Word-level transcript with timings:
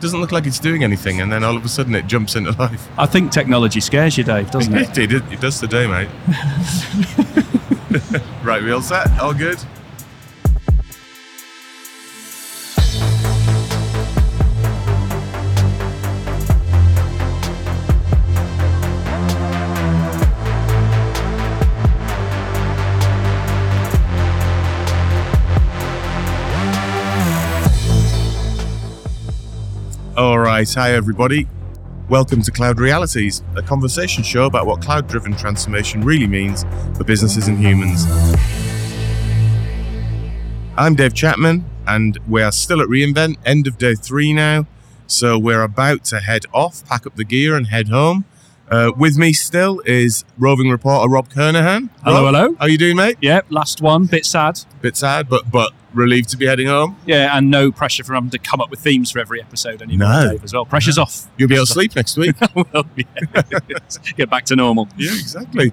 doesn't 0.00 0.20
look 0.20 0.32
like 0.32 0.46
it's 0.46 0.58
doing 0.58 0.84
anything, 0.84 1.20
and 1.20 1.32
then 1.32 1.42
all 1.44 1.56
of 1.56 1.64
a 1.64 1.68
sudden 1.68 1.94
it 1.94 2.06
jumps 2.06 2.36
into 2.36 2.52
life. 2.52 2.88
I 2.98 3.06
think 3.06 3.32
technology 3.32 3.80
scares 3.80 4.16
you, 4.18 4.24
Dave, 4.24 4.50
doesn't 4.50 4.74
it? 4.76 4.96
it, 4.98 5.12
it, 5.12 5.32
it 5.32 5.40
does 5.40 5.58
today, 5.58 5.86
mate. 5.86 6.08
right, 8.44 8.62
we 8.62 8.70
all 8.72 8.82
set? 8.82 9.08
All 9.20 9.32
good? 9.34 9.58
Right, 30.56 30.72
hi 30.72 30.92
everybody. 30.92 31.46
Welcome 32.08 32.40
to 32.40 32.50
Cloud 32.50 32.80
Realities, 32.80 33.42
a 33.56 33.62
conversation 33.62 34.24
show 34.24 34.46
about 34.46 34.64
what 34.64 34.80
cloud 34.80 35.06
driven 35.06 35.36
transformation 35.36 36.00
really 36.00 36.26
means 36.26 36.64
for 36.96 37.04
businesses 37.04 37.46
and 37.46 37.58
humans. 37.58 38.06
I'm 40.78 40.94
Dave 40.94 41.12
Chapman, 41.12 41.66
and 41.86 42.18
we 42.26 42.40
are 42.40 42.52
still 42.52 42.80
at 42.80 42.88
reInvent, 42.88 43.36
end 43.44 43.66
of 43.66 43.76
day 43.76 43.96
three 43.96 44.32
now. 44.32 44.66
So 45.06 45.38
we're 45.38 45.60
about 45.60 46.04
to 46.06 46.20
head 46.20 46.46
off, 46.54 46.82
pack 46.88 47.06
up 47.06 47.16
the 47.16 47.24
gear, 47.24 47.54
and 47.54 47.66
head 47.66 47.88
home. 47.88 48.24
Uh, 48.70 48.90
with 48.96 49.16
me 49.16 49.32
still 49.32 49.80
is 49.86 50.24
roving 50.38 50.68
reporter 50.70 51.08
Rob 51.08 51.28
Kernahan. 51.28 51.88
Hello, 52.02 52.24
Rob, 52.24 52.34
hello. 52.34 52.54
How 52.58 52.64
are 52.66 52.68
you 52.68 52.78
doing, 52.78 52.96
mate? 52.96 53.16
Yep, 53.20 53.46
last 53.50 53.80
one, 53.80 54.06
bit 54.06 54.26
sad. 54.26 54.60
Bit 54.82 54.96
sad, 54.96 55.28
but 55.28 55.50
but 55.52 55.72
relieved 55.94 56.28
to 56.30 56.36
be 56.36 56.46
heading 56.46 56.66
home. 56.66 56.96
Yeah, 57.06 57.36
and 57.36 57.48
no 57.50 57.70
pressure 57.70 58.02
from 58.04 58.16
having 58.16 58.30
to 58.30 58.38
come 58.38 58.60
up 58.60 58.68
with 58.70 58.80
themes 58.80 59.10
for 59.10 59.18
every 59.20 59.40
episode 59.40 59.80
anymore, 59.82 60.08
No. 60.08 60.30
Dave, 60.32 60.44
as 60.44 60.52
well. 60.52 60.66
Pressure's 60.66 60.98
off. 60.98 61.26
You'll 61.38 61.48
be 61.48 61.54
able 61.54 61.64
to 61.66 61.72
sleep 61.72 61.94
next 61.96 62.16
week. 62.16 62.34
well, 62.54 62.84
yeah. 62.96 63.04
Get 64.16 64.28
back 64.28 64.44
to 64.46 64.56
normal. 64.56 64.88
Yeah, 64.96 65.12
exactly. 65.12 65.72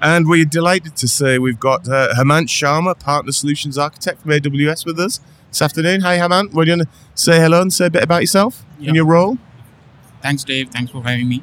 And 0.00 0.28
we're 0.28 0.44
delighted 0.44 0.94
to 0.96 1.08
say 1.08 1.38
we've 1.40 1.58
got 1.60 1.88
uh, 1.88 2.14
Hemant 2.16 2.46
Sharma, 2.46 2.98
Partner 2.98 3.32
Solutions 3.32 3.76
Architect 3.76 4.22
from 4.22 4.30
AWS, 4.30 4.86
with 4.86 4.98
us 5.00 5.18
this 5.50 5.60
afternoon. 5.60 6.02
Hi, 6.02 6.16
Hemant. 6.18 6.52
Would 6.54 6.68
you 6.68 6.76
want 6.76 6.82
to 6.88 6.88
say 7.20 7.38
hello 7.40 7.60
and 7.60 7.72
say 7.72 7.86
a 7.86 7.90
bit 7.90 8.04
about 8.04 8.20
yourself 8.22 8.64
Yeah. 8.78 8.88
and 8.88 8.96
your 8.96 9.06
role? 9.06 9.38
Thanks, 10.22 10.44
Dave. 10.44 10.70
Thanks 10.70 10.92
for 10.92 11.02
having 11.02 11.28
me. 11.28 11.42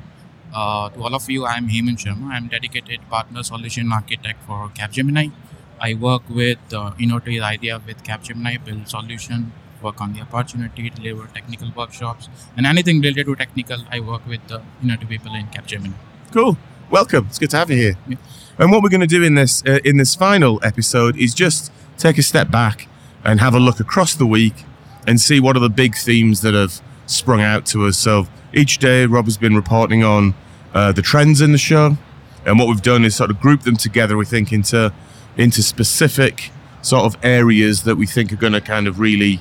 Uh, 0.55 0.89
to 0.89 1.03
all 1.03 1.13
of 1.13 1.29
you, 1.29 1.45
I'm 1.45 1.67
Hemant 1.67 1.97
Sharma. 1.97 2.27
I'm 2.31 2.47
dedicated 2.47 3.01
partner 3.09 3.43
solution 3.43 3.91
architect 3.91 4.41
for 4.43 4.69
Capgemini. 4.69 5.33
I 5.81 5.95
work 5.95 6.21
with 6.29 6.73
uh, 6.73 6.93
innovative 6.97 7.43
idea 7.43 7.81
with 7.85 8.01
Capgemini, 8.05 8.63
build 8.63 8.87
solution, 8.87 9.51
work 9.81 9.99
on 9.99 10.13
the 10.13 10.21
opportunity, 10.21 10.89
deliver 10.89 11.27
technical 11.27 11.73
workshops, 11.75 12.29
and 12.55 12.65
anything 12.65 13.01
related 13.01 13.25
to 13.25 13.35
technical. 13.35 13.83
I 13.91 13.99
work 13.99 14.25
with 14.25 14.47
the 14.47 14.61
innovative 14.81 15.09
people 15.09 15.35
in 15.35 15.47
Capgemini. 15.47 15.93
Cool. 16.31 16.57
Welcome. 16.89 17.25
It's 17.27 17.37
good 17.37 17.49
to 17.49 17.57
have 17.57 17.69
you 17.69 17.75
here. 17.75 17.97
Yeah. 18.07 18.15
And 18.57 18.71
what 18.71 18.81
we're 18.81 18.95
going 18.95 19.01
to 19.01 19.07
do 19.07 19.23
in 19.23 19.35
this 19.35 19.61
uh, 19.65 19.79
in 19.83 19.97
this 19.97 20.15
final 20.15 20.61
episode 20.63 21.17
is 21.17 21.33
just 21.33 21.69
take 21.97 22.17
a 22.17 22.23
step 22.23 22.49
back 22.49 22.87
and 23.25 23.41
have 23.41 23.55
a 23.55 23.59
look 23.59 23.81
across 23.81 24.15
the 24.15 24.25
week 24.25 24.63
and 25.05 25.19
see 25.19 25.41
what 25.41 25.57
are 25.57 25.65
the 25.67 25.75
big 25.83 25.97
themes 25.97 26.39
that 26.43 26.53
have 26.53 26.81
sprung 27.07 27.41
out 27.41 27.65
to 27.65 27.85
us. 27.85 27.97
So 27.97 28.27
each 28.53 28.77
day, 28.77 29.05
Rob 29.05 29.25
has 29.25 29.37
been 29.37 29.53
reporting 29.53 30.01
on 30.01 30.33
uh, 30.75 30.91
the 30.91 31.01
trends 31.01 31.41
in 31.41 31.51
the 31.53 31.57
show, 31.57 31.97
and 32.45 32.59
what 32.59 32.67
we've 32.67 32.81
done 32.81 33.03
is 33.03 33.15
sort 33.15 33.31
of 33.31 33.39
group 33.39 33.61
them 33.61 33.77
together. 33.77 34.17
We 34.17 34.25
think 34.25 34.51
into 34.51 34.93
into 35.37 35.63
specific 35.63 36.51
sort 36.81 37.05
of 37.05 37.17
areas 37.23 37.83
that 37.83 37.95
we 37.95 38.05
think 38.05 38.31
are 38.31 38.37
going 38.37 38.53
to 38.53 38.61
kind 38.61 38.87
of 38.87 38.99
really 38.99 39.39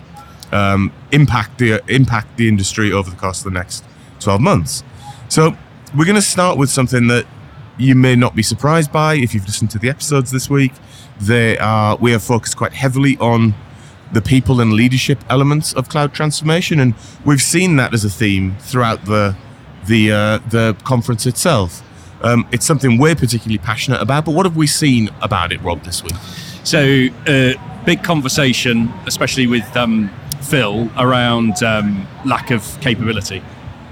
um, 0.53 0.93
impact 1.13 1.59
the 1.59 1.83
impact 1.89 2.37
the 2.37 2.49
industry 2.49 2.93
over 2.93 3.11
the 3.11 3.17
course 3.17 3.41
of 3.41 3.53
the 3.53 3.59
next 3.59 3.85
12 4.21 4.41
months. 4.41 4.85
So 5.29 5.57
we're 5.97 6.07
going 6.07 6.15
to 6.15 6.23
start 6.23 6.57
with 6.57 6.71
something 6.71 7.09
that 7.09 7.27
you 7.77 7.95
may 7.95 8.15
not 8.15 8.37
be 8.37 8.43
surprised 8.43 8.93
by 8.93 9.15
if 9.15 9.35
you've 9.35 9.47
listened 9.47 9.71
to 9.73 9.79
the 9.79 9.91
episodes 9.91 10.31
this 10.31 10.49
week. 10.49 10.73
They 11.21 11.59
are 11.59 11.97
we 11.97 12.15
are 12.15 12.19
focused 12.21 12.57
quite 12.57 12.73
heavily 12.73 13.17
on 13.19 13.55
the 14.13 14.23
people 14.23 14.61
and 14.61 14.73
leadership 14.73 15.19
elements 15.29 15.73
of 15.73 15.89
cloud 15.89 16.15
transformation, 16.15 16.79
and 16.79 16.95
we've 17.25 17.43
seen 17.43 17.75
that 17.77 17.93
as 17.93 18.05
a 18.05 18.11
theme 18.11 18.57
throughout 18.61 19.05
the 19.07 19.37
the 19.87 20.13
uh, 20.13 20.39
the 20.49 20.77
conference 20.85 21.27
itself. 21.27 21.83
Um, 22.23 22.47
it's 22.53 22.65
something 22.65 22.97
we're 22.97 23.17
particularly 23.17 23.59
passionate 23.59 24.01
about. 24.01 24.25
But 24.25 24.35
what 24.35 24.47
have 24.47 24.57
we 24.57 24.67
seen 24.67 25.11
about 25.21 25.53
it, 25.53 25.61
Rob, 25.61 25.83
this 25.83 26.03
week? 26.03 26.15
So, 26.65 27.09
uh, 27.27 27.85
big 27.85 28.03
conversation, 28.03 28.91
especially 29.07 29.47
with 29.47 29.77
um, 29.77 30.11
Phil, 30.41 30.91
around 30.97 31.63
um, 31.63 32.07
lack 32.25 32.51
of 32.51 32.81
capability 32.81 33.43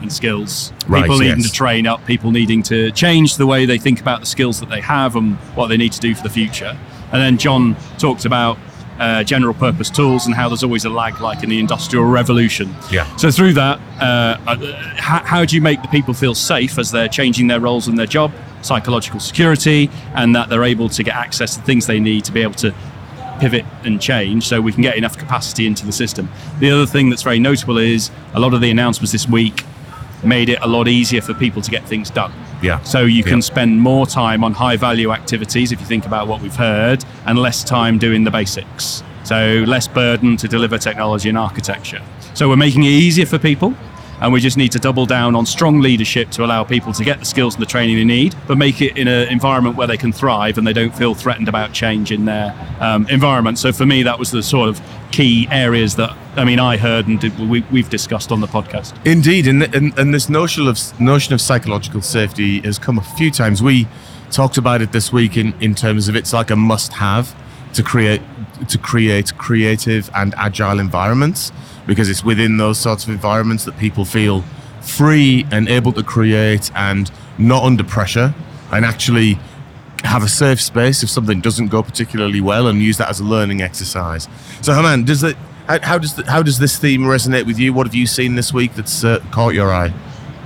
and 0.01 0.13
skills. 0.13 0.73
Right, 0.89 1.03
people 1.03 1.19
needing 1.19 1.41
yes. 1.41 1.51
to 1.51 1.53
train 1.53 1.87
up, 1.87 2.05
people 2.07 2.31
needing 2.31 2.63
to 2.65 2.91
change 2.93 3.37
the 3.37 3.47
way 3.47 3.67
they 3.67 3.79
think 3.79 4.01
about 4.01 4.21
the 4.21 4.27
skills 4.27 4.61
that 4.61 4.69
they 4.69 4.81
have 4.81 5.17
and 5.17 5.37
what 5.55 5.69
they 5.69 5.77
need 5.77 5.93
to 5.93 6.01
do 6.01 6.15
for 6.15 6.23
the 6.23 6.31
future. 6.31 6.77
And 7.13 7.21
then 7.21 7.37
John 7.37 7.77
talked 7.99 8.25
about 8.25 8.59
uh, 8.99 9.25
general 9.25 9.55
purpose 9.55 9.91
tools 9.91 10.27
and 10.27 10.35
how 10.35 10.49
there's 10.49 10.63
always 10.63 10.85
a 10.85 10.91
lag, 10.91 11.21
like 11.21 11.43
in 11.43 11.51
the 11.51 11.59
industrial 11.59 12.05
revolution. 12.05 12.75
Yeah. 12.91 13.15
So 13.17 13.31
through 13.31 13.55
that, 13.55 13.81
uh, 14.01 14.39
uh, 14.47 14.57
how, 14.97 15.25
how 15.25 15.45
do 15.45 15.57
you 15.57 15.63
make 15.63 15.83
the 15.83 15.89
people 15.89 16.15
feel 16.15 16.35
safe 16.35 16.79
as 16.79 16.91
they're 16.91 17.09
changing 17.09 17.47
their 17.47 17.61
roles 17.61 17.89
and 17.89 17.99
their 17.99 18.07
job, 18.07 18.33
psychological 18.63 19.21
security, 19.21 19.91
and 20.15 20.35
that 20.37 20.49
they're 20.49 20.65
able 20.65 20.89
to 20.91 21.03
get 21.03 21.15
access 21.15 21.57
to 21.57 21.63
things 21.63 21.87
they 21.87 22.01
need 22.01 22.25
to 22.25 22.33
be 22.33 22.43
able 22.43 22.55
to 22.55 22.75
pivot 23.41 23.65
and 23.85 24.01
change 24.01 24.47
so 24.47 24.61
we 24.61 24.73
can 24.73 24.83
get 24.83 24.97
enough 24.97 25.19
capacity 25.19 25.67
into 25.67 25.85
the 25.85 25.93
system. 25.93 26.29
The 26.61 26.71
other 26.71 26.87
thing 26.87 27.11
that's 27.11 27.23
very 27.23 27.41
notable 27.41 27.79
is 27.79 28.11
a 28.35 28.41
lot 28.41 28.55
of 28.55 28.61
the 28.61 28.71
announcements 28.71 29.11
this 29.11 29.29
week 29.29 29.65
made 30.23 30.49
it 30.49 30.59
a 30.63 30.67
lot 30.69 30.87
easier 30.87 31.21
for 31.21 31.35
people 31.35 31.61
to 31.63 31.71
get 31.71 31.85
things 31.89 32.09
done. 32.09 32.33
Yeah. 32.63 32.81
So 32.83 33.01
you 33.03 33.23
can 33.23 33.39
Yeah. 33.39 33.41
spend 33.53 33.81
more 33.81 34.07
time 34.07 34.45
on 34.45 34.53
high 34.55 34.77
value 34.77 35.13
activities 35.13 35.73
if 35.73 35.81
you 35.81 35.87
think 35.87 36.07
about 36.07 36.29
what 36.29 36.41
we've 36.41 36.57
heard 36.57 37.05
and 37.27 37.39
less 37.39 37.65
time 37.65 37.99
doing 37.99 38.25
the 38.25 38.31
basics. 38.31 39.03
So 39.25 39.65
less 39.67 39.87
burden 39.89 40.37
to 40.39 40.49
deliver 40.49 40.79
technology 40.79 41.29
and 41.29 41.39
architecture. 41.39 42.01
So 42.35 42.49
we're 42.49 42.57
making 42.57 42.85
it 42.85 42.89
easier 42.89 43.27
for 43.27 43.39
people 43.39 43.75
and 44.23 44.33
we 44.33 44.41
just 44.41 44.57
need 44.57 44.73
to 44.73 44.79
double 44.79 45.05
down 45.05 45.35
on 45.35 45.45
strong 45.45 45.81
leadership 45.81 46.31
to 46.31 46.45
allow 46.45 46.63
people 46.63 46.93
to 46.93 47.05
get 47.05 47.19
the 47.19 47.25
skills 47.25 47.55
and 47.55 47.63
the 47.63 47.67
training 47.67 47.97
they 47.97 48.05
need, 48.05 48.35
but 48.47 48.57
make 48.57 48.81
it 48.81 48.97
in 48.97 49.09
an 49.09 49.29
environment 49.29 49.77
where 49.77 49.87
they 49.87 49.97
can 49.97 50.13
thrive 50.13 50.59
and 50.59 50.67
they 50.67 50.73
don't 50.73 50.95
feel 50.95 51.15
threatened 51.15 51.49
about 51.49 51.73
change 51.73 52.13
in 52.13 52.25
their 52.25 52.55
um, 52.81 53.07
environment. 53.09 53.59
So 53.59 53.73
for 53.73 53.85
me, 53.85 54.05
that 54.05 54.19
was 54.19 54.31
the 54.31 54.43
sort 54.43 54.69
of 54.69 54.81
key 55.11 55.47
areas 55.51 55.97
that 55.97 56.17
I 56.37 56.45
mean 56.45 56.59
I 56.59 56.79
heard 56.79 57.07
and 57.07 57.21
did, 57.21 57.39
we, 57.39 57.63
we've 57.71 57.91
discussed 57.91 58.33
on 58.33 58.41
the 58.41 58.47
podcast. 58.47 58.95
Indeed, 59.05 59.47
and, 59.47 59.63
and 59.75 59.99
and 59.99 60.15
this 60.15 60.29
notion 60.29 60.67
of 60.67 61.01
notion 61.01 61.35
of 61.35 61.41
psychological 61.41 62.01
safety 62.01 62.61
has 62.61 62.79
come 62.79 62.99
a 62.99 63.03
few 63.03 63.31
times. 63.31 63.63
We 63.63 63.87
talked 64.31 64.57
about 64.57 64.81
it 64.81 64.93
this 64.93 65.13
week 65.13 65.37
in, 65.37 65.53
in 65.61 65.75
terms 65.75 66.09
of 66.09 66.17
it's 66.17 66.33
like 66.33 66.51
a 66.51 66.57
must-have 66.57 67.35
to 67.75 67.83
create 67.83 68.23
to 68.69 68.79
create 68.79 69.37
creative 69.39 70.11
and 70.15 70.35
agile 70.37 70.79
environments 70.79 71.53
because 71.87 72.09
it's 72.09 72.25
within 72.25 72.57
those 72.57 72.79
sorts 72.79 73.05
of 73.05 73.11
environments 73.11 73.65
that 73.65 73.77
people 73.79 74.05
feel 74.05 74.43
free 74.81 75.47
and 75.51 75.69
able 75.69 75.93
to 75.93 76.03
create 76.03 76.71
and 76.75 77.11
not 77.39 77.65
under 77.65 77.85
pressure 77.85 78.35
and 78.73 78.85
actually 78.85 79.39
have 80.05 80.23
a 80.23 80.29
safe 80.29 80.61
space 80.61 81.03
if 81.03 81.11
something 81.11 81.41
doesn't 81.41 81.69
go 81.69 81.83
particularly 81.83 82.41
well 82.41 82.67
and 82.67 82.83
use 82.83 82.99
that 82.99 83.09
as 83.09 83.21
a 83.21 83.25
learning 83.25 83.63
exercise. 83.63 84.29
So, 84.61 84.73
Hemant, 84.73 85.07
does 85.07 85.23
it? 85.23 85.37
How, 85.69 85.81
how 85.81 85.99
does 85.99 86.15
the, 86.17 86.29
how 86.29 86.43
does 86.43 86.59
this 86.59 86.77
theme 86.77 87.03
resonate 87.03 87.47
with 87.47 87.59
you? 87.59 87.73
What 87.73 87.87
have 87.87 87.95
you 87.95 88.07
seen 88.07 88.35
this 88.35 88.53
week 88.53 88.75
that's 88.75 89.05
uh, 89.05 89.21
caught 89.31 89.55
your 89.55 89.73
eye? 89.73 89.95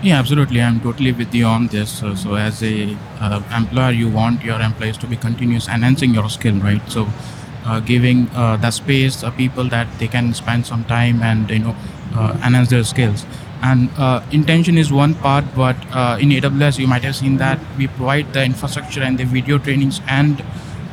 Yeah, 0.03 0.19
absolutely. 0.19 0.61
I'm 0.61 0.81
totally 0.81 1.13
with 1.13 1.35
you 1.35 1.47
on 1.47 1.69
this. 1.69 1.91
So, 1.91 2.15
so 2.15 2.35
as 2.35 2.63
a 2.63 2.97
uh, 3.19 3.43
employer, 3.57 3.93
you 3.93 4.11
want 4.11 4.45
your 4.45 4.61
employees 4.61 4.99
to 4.99 5.07
be 5.07 5.17
continuous 5.17 5.69
enhancing 5.69 6.13
your 6.15 6.29
skill, 6.29 6.57
right? 6.57 6.83
So, 6.91 7.09
giving 7.81 8.29
uh, 8.35 8.57
the 8.57 8.71
space 8.71 9.23
uh, 9.25 9.31
people 9.31 9.65
that 9.69 9.87
they 9.99 10.09
can 10.09 10.33
spend 10.35 10.67
some 10.67 10.85
time 10.85 11.23
and 11.23 11.51
you 11.51 11.59
know 11.59 11.75
uh, 12.15 12.33
enhance 12.47 12.71
their 12.71 12.85
skills. 12.85 13.27
And 13.63 13.89
uh, 13.99 14.21
intention 14.31 14.77
is 14.79 14.93
one 14.93 15.15
part, 15.15 15.45
but 15.55 15.77
uh, 15.93 16.19
in 16.21 16.31
AWS, 16.31 16.79
you 16.79 16.87
might 16.87 17.03
have 17.05 17.17
seen 17.17 17.39
that 17.39 17.59
we 17.79 17.87
provide 17.89 18.33
the 18.33 18.45
infrastructure 18.45 19.03
and 19.03 19.19
the 19.19 19.25
video 19.25 19.59
trainings 19.59 20.01
and 20.07 20.43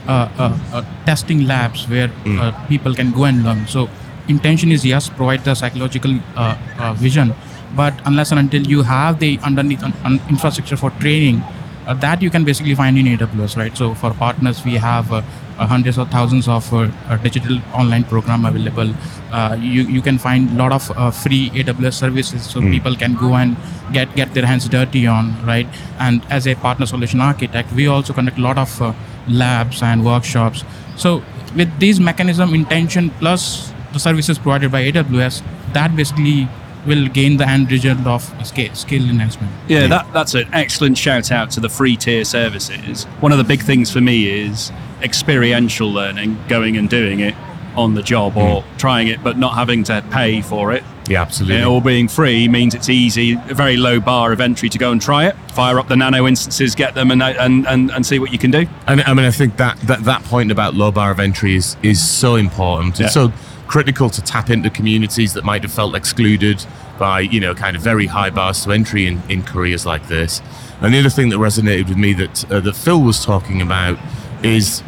uh, 0.07 0.27
uh, 0.37 0.57
uh, 0.73 0.81
testing 1.05 1.45
labs 1.45 1.87
where 1.89 2.09
uh, 2.25 2.51
people 2.67 2.93
can 2.93 3.11
go 3.11 3.25
and 3.25 3.43
learn. 3.43 3.67
So 3.67 3.89
intention 4.27 4.71
is 4.71 4.85
yes, 4.85 5.09
provide 5.09 5.43
the 5.43 5.55
psychological 5.55 6.19
uh, 6.35 6.57
uh, 6.79 6.93
vision, 6.93 7.33
but 7.75 7.93
unless 8.05 8.31
and 8.31 8.39
until 8.39 8.63
you 8.63 8.81
have 8.83 9.19
the 9.19 9.39
underneath 9.43 9.83
un- 9.83 9.93
un- 10.05 10.21
infrastructure 10.29 10.77
for 10.77 10.89
training, 10.91 11.43
uh, 11.87 11.93
that 11.95 12.21
you 12.21 12.29
can 12.29 12.43
basically 12.43 12.75
find 12.75 12.97
in 12.97 13.05
AWS, 13.05 13.57
right? 13.57 13.75
So 13.75 13.93
for 13.93 14.13
partners, 14.13 14.63
we 14.63 14.75
have 14.75 15.11
uh, 15.11 15.21
uh, 15.57 15.67
hundreds 15.67 15.97
of 15.97 16.09
thousands 16.09 16.47
of 16.47 16.71
uh, 16.73 16.89
uh, 17.07 17.17
digital 17.17 17.59
online 17.73 18.03
program 18.03 18.45
available. 18.45 18.93
Uh, 19.31 19.57
you 19.59 19.83
you 19.83 20.01
can 20.01 20.17
find 20.17 20.49
a 20.51 20.53
lot 20.53 20.71
of 20.71 20.91
uh, 20.97 21.11
free 21.11 21.49
AWS 21.51 21.93
services, 21.93 22.43
so 22.43 22.61
people 22.61 22.95
can 22.95 23.15
go 23.15 23.35
and 23.35 23.55
get 23.91 24.15
get 24.15 24.33
their 24.33 24.45
hands 24.45 24.67
dirty 24.69 25.05
on, 25.07 25.33
right? 25.45 25.67
And 25.99 26.25
as 26.29 26.47
a 26.47 26.55
partner 26.55 26.85
solution 26.85 27.21
architect, 27.21 27.71
we 27.73 27.87
also 27.87 28.13
conduct 28.13 28.37
a 28.37 28.41
lot 28.41 28.57
of 28.57 28.81
uh, 28.81 28.93
labs 29.27 29.83
and 29.83 30.05
workshops. 30.05 30.63
So 30.95 31.23
with 31.55 31.79
these 31.79 31.99
mechanism 31.99 32.53
intention 32.53 33.09
plus 33.19 33.71
the 33.93 33.99
services 33.99 34.39
provided 34.39 34.71
by 34.71 34.83
AWS, 34.91 35.43
that 35.73 35.95
basically 35.95 36.47
will 36.85 37.07
gain 37.07 37.37
the 37.37 37.47
end 37.47 37.71
result 37.71 38.05
of 38.05 38.23
skill, 38.45 38.73
skill 38.75 39.09
enhancement. 39.09 39.51
Yeah, 39.67 39.87
that, 39.87 40.11
that's 40.13 40.33
an 40.33 40.49
excellent 40.53 40.97
shout 40.97 41.31
out 41.31 41.51
to 41.51 41.59
the 41.59 41.69
free 41.69 41.95
tier 41.95 42.25
services. 42.25 43.05
One 43.19 43.31
of 43.31 43.37
the 43.37 43.43
big 43.43 43.61
things 43.61 43.91
for 43.91 44.01
me 44.01 44.29
is 44.29 44.71
experiential 45.01 45.91
learning, 45.91 46.37
going 46.47 46.77
and 46.77 46.89
doing 46.89 47.19
it 47.19 47.35
on 47.75 47.95
the 47.95 48.03
job 48.03 48.37
or 48.37 48.61
mm. 48.61 48.77
trying 48.77 49.07
it 49.07 49.23
but 49.23 49.37
not 49.37 49.55
having 49.55 49.83
to 49.83 50.03
pay 50.11 50.41
for 50.41 50.71
it. 50.71 50.83
Yeah, 51.09 51.21
absolutely. 51.21 51.57
Yeah, 51.57 51.65
all 51.65 51.81
being 51.81 52.07
free 52.07 52.47
means 52.47 52.73
it's 52.73 52.87
easy, 52.87 53.33
a 53.33 53.53
very 53.53 53.75
low 53.75 53.99
bar 53.99 54.31
of 54.31 54.39
entry 54.39 54.69
to 54.69 54.77
go 54.77 54.91
and 54.91 55.01
try 55.01 55.25
it. 55.25 55.35
Fire 55.51 55.77
up 55.77 55.89
the 55.89 55.97
nano 55.97 56.27
instances, 56.27 56.75
get 56.75 56.93
them, 56.93 57.11
and 57.11 57.21
uh, 57.21 57.33
and, 57.39 57.67
and, 57.67 57.91
and 57.91 58.05
see 58.05 58.19
what 58.19 58.31
you 58.31 58.39
can 58.39 58.51
do. 58.51 58.67
And 58.87 59.01
I 59.01 59.13
mean, 59.13 59.25
I 59.25 59.31
think 59.31 59.57
that, 59.57 59.77
that 59.81 60.05
that 60.05 60.23
point 60.23 60.51
about 60.51 60.75
low 60.75 60.91
bar 60.91 61.11
of 61.11 61.19
entry 61.19 61.55
is 61.55 61.75
is 61.83 62.01
so 62.01 62.35
important. 62.35 62.99
Yeah. 62.99 63.07
It's 63.07 63.15
so 63.15 63.33
critical 63.73 64.07
to 64.07 64.21
tap 64.21 64.51
into 64.51 64.69
communities 64.69 65.33
that 65.33 65.43
might 65.43 65.63
have 65.63 65.71
felt 65.73 65.95
excluded 65.95 66.63
by 66.99 67.21
you 67.21 67.39
know 67.39 67.55
kind 67.55 67.75
of 67.75 67.81
very 67.81 68.05
high 68.05 68.29
bars 68.29 68.63
to 68.63 68.71
entry 68.71 69.07
in, 69.07 69.19
in 69.29 69.41
careers 69.41 69.83
like 69.83 70.07
this. 70.07 70.43
And 70.81 70.93
the 70.93 70.99
other 70.99 71.09
thing 71.09 71.29
that 71.29 71.37
resonated 71.37 71.89
with 71.89 71.97
me 71.97 72.13
that 72.13 72.51
uh, 72.51 72.59
that 72.59 72.75
Phil 72.75 73.01
was 73.01 73.25
talking 73.25 73.63
about 73.63 73.97
is 74.43 74.83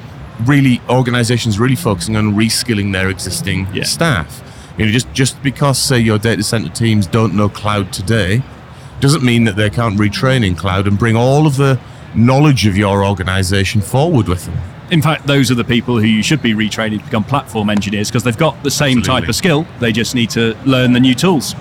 really 0.45 0.79
organizations 0.87 1.57
really 1.57 1.75
focusing 1.75 2.15
on 2.15 2.35
reskilling 2.35 2.93
their 2.93 3.09
existing 3.09 3.67
Yeah. 3.73 3.85
staff. 3.85 4.29
You 4.77 4.85
know, 4.85 4.91
just 4.91 5.11
just 5.13 5.41
because 5.41 5.79
say 5.79 5.97
your 5.99 6.19
data 6.19 6.43
center 6.43 6.69
teams 6.69 7.07
don't 7.07 7.33
know 7.33 7.49
cloud 7.49 7.91
today, 7.91 8.43
doesn't 8.99 9.23
mean 9.23 9.45
that 9.45 9.55
they 9.55 9.71
can't 9.71 9.97
retrain 9.99 10.45
in 10.45 10.53
cloud 10.55 10.85
and 10.85 10.99
bring 10.99 11.15
all 11.15 11.47
of 11.47 11.55
the 11.57 11.79
knowledge 12.13 12.67
of 12.67 12.77
your 12.77 13.03
organization 13.03 13.81
forward 13.81 14.27
with 14.27 14.45
them. 14.45 14.57
In 14.91 15.01
fact, 15.01 15.25
those 15.25 15.49
are 15.49 15.55
the 15.55 15.63
people 15.63 15.99
who 15.99 16.05
you 16.05 16.21
should 16.21 16.41
be 16.41 16.53
retraining 16.53 16.99
to 16.99 17.05
become 17.05 17.23
platform 17.23 17.69
engineers 17.69 18.09
because 18.09 18.23
they've 18.23 18.37
got 18.37 18.61
the 18.63 18.71
same 18.71 18.99
Absolutely. 18.99 19.21
type 19.21 19.29
of 19.29 19.35
skill. 19.35 19.65
They 19.79 19.91
just 19.91 20.13
need 20.13 20.29
to 20.31 20.55
learn 20.65 20.93
the 20.93 20.99
new 20.99 21.15
tools. 21.15 21.55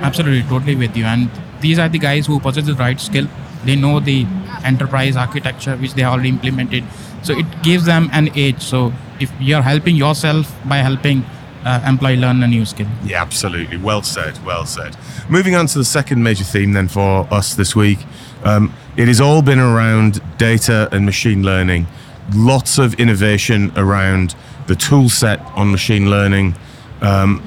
Absolutely, 0.00 0.42
totally 0.48 0.76
with 0.76 0.96
you. 0.96 1.04
And 1.04 1.30
these 1.60 1.78
are 1.78 1.88
the 1.88 1.98
guys 1.98 2.26
who 2.26 2.38
possess 2.40 2.66
the 2.66 2.74
right 2.74 3.00
skill. 3.00 3.26
They 3.64 3.74
know 3.74 4.00
the 4.00 4.26
enterprise 4.64 5.16
architecture 5.16 5.76
which 5.76 5.94
they 5.94 6.04
already 6.04 6.28
implemented. 6.28 6.84
So 7.22 7.36
it 7.36 7.46
gives 7.62 7.86
them 7.86 8.10
an 8.12 8.28
edge. 8.36 8.62
So 8.62 8.92
if 9.18 9.32
you're 9.40 9.62
helping 9.62 9.96
yourself 9.96 10.54
by 10.68 10.76
helping 10.76 11.24
uh, 11.64 11.82
employee 11.86 12.16
learn 12.16 12.42
a 12.42 12.46
new 12.46 12.64
skill. 12.64 12.86
Yeah, 13.04 13.22
absolutely. 13.22 13.78
Well 13.78 14.02
said. 14.02 14.44
Well 14.44 14.66
said. 14.66 14.96
Moving 15.28 15.54
on 15.54 15.66
to 15.68 15.78
the 15.78 15.84
second 15.84 16.22
major 16.22 16.44
theme 16.44 16.72
then 16.72 16.88
for 16.88 17.26
us 17.32 17.54
this 17.54 17.74
week. 17.74 17.98
Um, 18.44 18.72
it 18.96 19.08
has 19.08 19.20
all 19.20 19.42
been 19.42 19.58
around 19.58 20.20
data 20.38 20.88
and 20.92 21.04
machine 21.04 21.42
learning. 21.42 21.86
Lots 22.34 22.78
of 22.78 22.94
innovation 22.94 23.72
around 23.76 24.34
the 24.66 24.76
tool 24.76 25.08
set 25.08 25.40
on 25.54 25.70
machine 25.70 26.10
learning. 26.10 26.54
Um, 27.00 27.42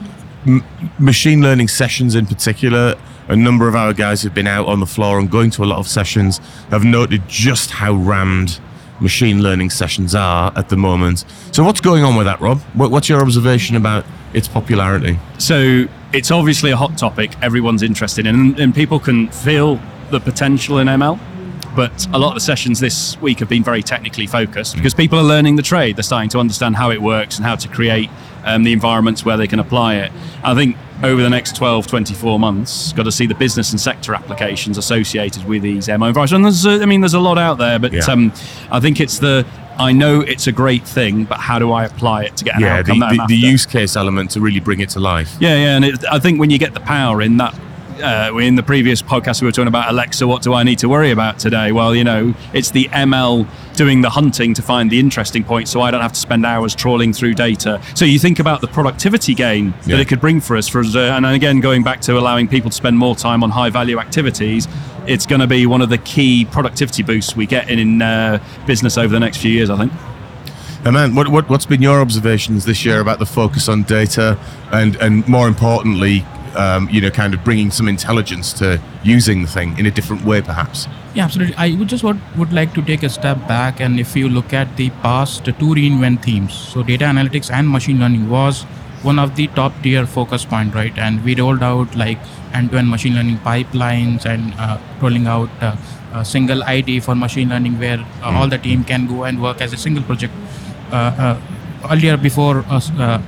m- 0.45 0.63
machine 0.98 1.42
learning 1.42 1.68
sessions 1.68 2.16
in 2.16 2.25
particular. 2.25 2.95
A 3.28 3.36
number 3.36 3.68
of 3.68 3.75
our 3.75 3.94
guys 3.94 4.22
who've 4.22 4.33
been 4.33 4.48
out 4.48 4.68
on 4.68 4.80
the 4.80 4.86
floor 4.86 5.19
and 5.19 5.30
going 5.30 5.51
to 5.51 5.63
a 5.63 5.66
lot 5.66 5.78
of 5.78 5.88
sessions 5.88 6.39
have 6.69 6.83
noted 6.83 7.22
just 7.28 7.72
how 7.72 7.94
rammed 7.94 8.60
machine 9.00 9.42
learning 9.42 9.69
sessions 9.69 10.13
are 10.16 10.51
at 10.56 10.69
the 10.69 10.78
moment. 10.78 11.25
So, 11.51 11.63
what's 11.63 11.81
going 11.81 12.04
on 12.04 12.16
with 12.16 12.25
that, 12.25 12.39
Rob? 12.42 12.60
What's 12.74 13.10
your 13.10 13.22
observation 13.22 13.75
about 13.75 14.06
its 14.34 14.48
popularity? 14.48 15.19
So 15.38 15.86
it's 16.13 16.31
obviously 16.31 16.72
a 16.72 16.77
hot 16.77 16.98
topic 16.98 17.31
everyone's 17.42 17.84
interested 17.84 18.25
in, 18.25 18.36
and, 18.36 18.60
and 18.60 18.75
people 18.75 19.00
can 19.00 19.30
feel 19.30 19.80
the 20.10 20.19
potential 20.19 20.77
in 20.80 20.88
ML. 20.88 21.19
But 21.75 22.06
a 22.13 22.19
lot 22.19 22.29
of 22.29 22.33
the 22.35 22.41
sessions 22.41 22.79
this 22.79 23.19
week 23.21 23.39
have 23.39 23.50
been 23.50 23.63
very 23.63 23.81
technically 23.81 24.27
focused 24.27 24.75
because 24.75 24.94
people 24.94 25.18
are 25.19 25.23
learning 25.23 25.56
the 25.56 25.62
trade. 25.62 25.95
They're 25.95 26.03
starting 26.03 26.29
to 26.31 26.39
understand 26.39 26.75
how 26.75 26.91
it 26.91 27.01
works 27.01 27.38
and 27.38 27.45
how 27.45 27.56
to 27.56 27.68
create 27.69 28.09
um, 28.44 28.63
the 28.63 28.73
environments 28.73 29.23
where 29.23 29.38
they 29.38 29.47
can 29.47 29.59
apply 29.59 29.95
it. 29.95 30.12
I 30.44 30.53
think 30.53 30.75
over 31.03 31.21
the 31.21 31.29
next 31.29 31.56
12, 31.56 31.88
24 31.88 32.39
months, 32.39 32.91
got 32.94 33.03
to 33.03 33.12
see 33.12 33.25
the 33.25 33.35
business 33.35 33.71
and 33.71 33.79
sector 33.79 34.13
applications 34.13 34.77
associated 34.77 35.45
with 35.45 35.62
these 35.62 35.88
ML 35.88 36.09
environments. 36.09 36.31
And 36.33 36.45
there's, 36.45 36.65
a- 36.65 36.83
I 36.83 36.85
mean, 36.85 37.01
there's 37.01 37.13
a 37.13 37.19
lot 37.19 37.38
out 37.38 37.57
there, 37.57 37.79
but 37.79 37.94
Yeah. 37.94 38.01
um, 38.09 38.33
I 38.69 38.79
think 38.79 39.00
it's 39.00 39.19
the 39.19 39.45
I 39.79 39.94
know 39.94 40.19
it's 40.21 40.45
a 40.45 40.51
great 40.51 40.85
thing, 40.85 41.24
but 41.24 41.39
how 41.39 41.57
do 41.57 41.71
I 41.71 41.85
apply 41.85 42.25
it 42.25 42.38
to 42.38 42.44
get 42.44 42.56
an 42.56 42.62
yeah, 42.62 42.83
the, 42.83 42.91
outcome 42.91 43.03
I'm 43.03 43.17
the, 43.17 43.25
the 43.29 43.35
use 43.35 43.65
case 43.65 43.95
element 43.95 44.29
to 44.31 44.41
really 44.41 44.59
bring 44.59 44.79
it 44.79 44.89
to 44.89 45.00
life. 45.00 45.35
Yeah, 45.39 45.56
yeah, 45.56 45.75
and 45.77 45.85
it, 45.85 46.06
I 46.12 46.19
think 46.19 46.39
when 46.39 46.50
you 46.51 46.59
get 46.59 46.74
the 46.75 46.81
power 46.81 47.21
in 47.21 47.38
that. 47.38 47.56
Uh, 47.99 48.35
in 48.38 48.55
the 48.55 48.63
previous 48.63 49.01
podcast, 49.01 49.41
we 49.41 49.47
were 49.47 49.51
talking 49.51 49.67
about 49.67 49.89
Alexa. 49.89 50.25
What 50.25 50.41
do 50.41 50.53
I 50.53 50.63
need 50.63 50.79
to 50.79 50.89
worry 50.89 51.11
about 51.11 51.38
today? 51.39 51.71
Well, 51.71 51.93
you 51.95 52.03
know, 52.03 52.33
it's 52.53 52.71
the 52.71 52.85
ML 52.89 53.47
doing 53.75 54.01
the 54.01 54.09
hunting 54.09 54.53
to 54.55 54.61
find 54.61 54.89
the 54.89 54.99
interesting 54.99 55.43
points, 55.43 55.69
so 55.71 55.81
I 55.81 55.91
don't 55.91 56.01
have 56.01 56.13
to 56.13 56.19
spend 56.19 56.45
hours 56.45 56.73
trawling 56.73 57.13
through 57.13 57.35
data. 57.35 57.81
So 57.95 58.05
you 58.05 58.17
think 58.17 58.39
about 58.39 58.61
the 58.61 58.67
productivity 58.67 59.33
gain 59.35 59.73
Yeah. 59.85 59.97
that 59.97 59.99
it 60.01 60.07
could 60.07 60.21
bring 60.21 60.41
for 60.41 60.55
us. 60.57 60.67
For 60.67 60.79
uh, 60.81 60.97
and 60.97 61.25
again, 61.25 61.59
going 61.59 61.83
back 61.83 62.01
to 62.01 62.17
allowing 62.17 62.47
people 62.47 62.69
to 62.69 62.75
spend 62.75 62.97
more 62.97 63.15
time 63.15 63.43
on 63.43 63.49
high 63.51 63.69
value 63.69 63.99
activities, 63.99 64.67
it's 65.07 65.25
going 65.25 65.41
to 65.41 65.47
be 65.47 65.65
one 65.65 65.81
of 65.81 65.89
the 65.89 65.97
key 65.97 66.45
productivity 66.45 67.03
boosts 67.03 67.35
we 67.35 67.45
get 67.45 67.69
in, 67.69 67.79
in 67.79 68.01
uh, 68.01 68.43
business 68.65 68.97
over 68.97 69.13
the 69.13 69.19
next 69.19 69.38
few 69.38 69.51
years. 69.51 69.69
I 69.69 69.77
think. 69.77 69.91
And 70.83 70.93
man, 70.93 71.13
what, 71.13 71.27
what, 71.27 71.47
what's 71.49 71.67
been 71.67 71.81
your 71.83 72.01
observations 72.01 72.65
this 72.65 72.83
year 72.85 72.99
about 73.01 73.19
the 73.19 73.25
focus 73.27 73.69
on 73.69 73.83
data 73.83 74.39
and, 74.71 74.95
and 74.95 75.27
more 75.27 75.47
importantly, 75.47 76.25
um, 76.56 76.89
you 76.89 77.01
know, 77.01 77.09
kind 77.09 77.33
of 77.33 77.44
bringing 77.44 77.71
some 77.71 77.88
intelligence 77.88 78.53
to 78.53 78.81
using 79.03 79.42
the 79.42 79.48
thing 79.48 79.77
in 79.77 79.86
a 79.86 79.92
different 79.92 80.25
way, 80.25 80.42
perhaps? 80.42 80.88
Yeah, 81.13 81.25
absolutely. 81.25 81.56
I 81.56 81.75
would 81.77 81.88
just 81.88 82.03
would, 82.03 82.19
would 82.38 82.53
like 82.53 82.74
to 82.74 82.81
take 82.81 83.03
a 83.03 83.09
step 83.09 83.38
back 83.48 83.80
and 83.80 84.00
if 84.00 84.15
you 84.15 84.30
look 84.30 84.53
at 84.53 84.77
the 84.77 84.89
past 85.01 85.45
two 85.45 85.51
reinvent 85.53 86.24
themes, 86.24 86.53
so 86.53 86.83
data 86.83 87.06
analytics 87.06 87.51
and 87.51 87.69
machine 87.69 88.00
learning 88.00 88.30
was 88.30 88.63
one 89.03 89.18
of 89.18 89.36
the 89.36 89.48
top 89.48 89.74
tier 89.81 90.06
focus 90.06 90.45
point, 90.45 90.75
right? 90.75 90.95
And 90.98 91.24
we 91.24 91.36
rolled 91.36 91.63
out 91.63 91.95
like 91.95 92.19
end-to-end 92.53 92.89
machine 92.89 93.15
learning 93.15 93.38
pipelines 93.39 94.25
and 94.25 94.53
uh, 94.57 94.77
rolling 95.01 95.27
out 95.27 95.50
uh, 95.59 95.75
a 96.13 96.25
single 96.25 96.63
ID 96.63 97.00
for 97.00 97.15
machine 97.15 97.50
learning 97.50 97.80
where 97.80 98.00
uh, 98.21 98.31
all 98.31 98.48
the 98.48 98.57
team 98.57 98.83
can 98.83 99.07
go 99.07 99.24
and 99.24 99.42
work 99.42 99.62
as 99.62 99.74
a 99.74 99.77
single 99.77 100.03
project. 100.03 100.33
Uh, 100.92 100.95
uh, 100.95 101.42
earlier 101.89 102.18
before 102.18 102.59
uh, 102.69 102.75
uh, 102.75 103.19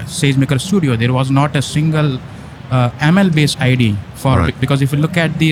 SageMaker 0.00 0.60
Studio, 0.60 0.96
there 0.96 1.12
was 1.12 1.30
not 1.30 1.56
a 1.56 1.62
single 1.62 2.20
uh, 2.76 2.90
ML 3.12 3.30
based 3.38 3.60
ID 3.60 3.84
for 4.22 4.34
Right. 4.38 4.60
because 4.64 4.80
if 4.86 4.92
you 4.92 4.98
look 5.04 5.16
at 5.24 5.38
the 5.38 5.50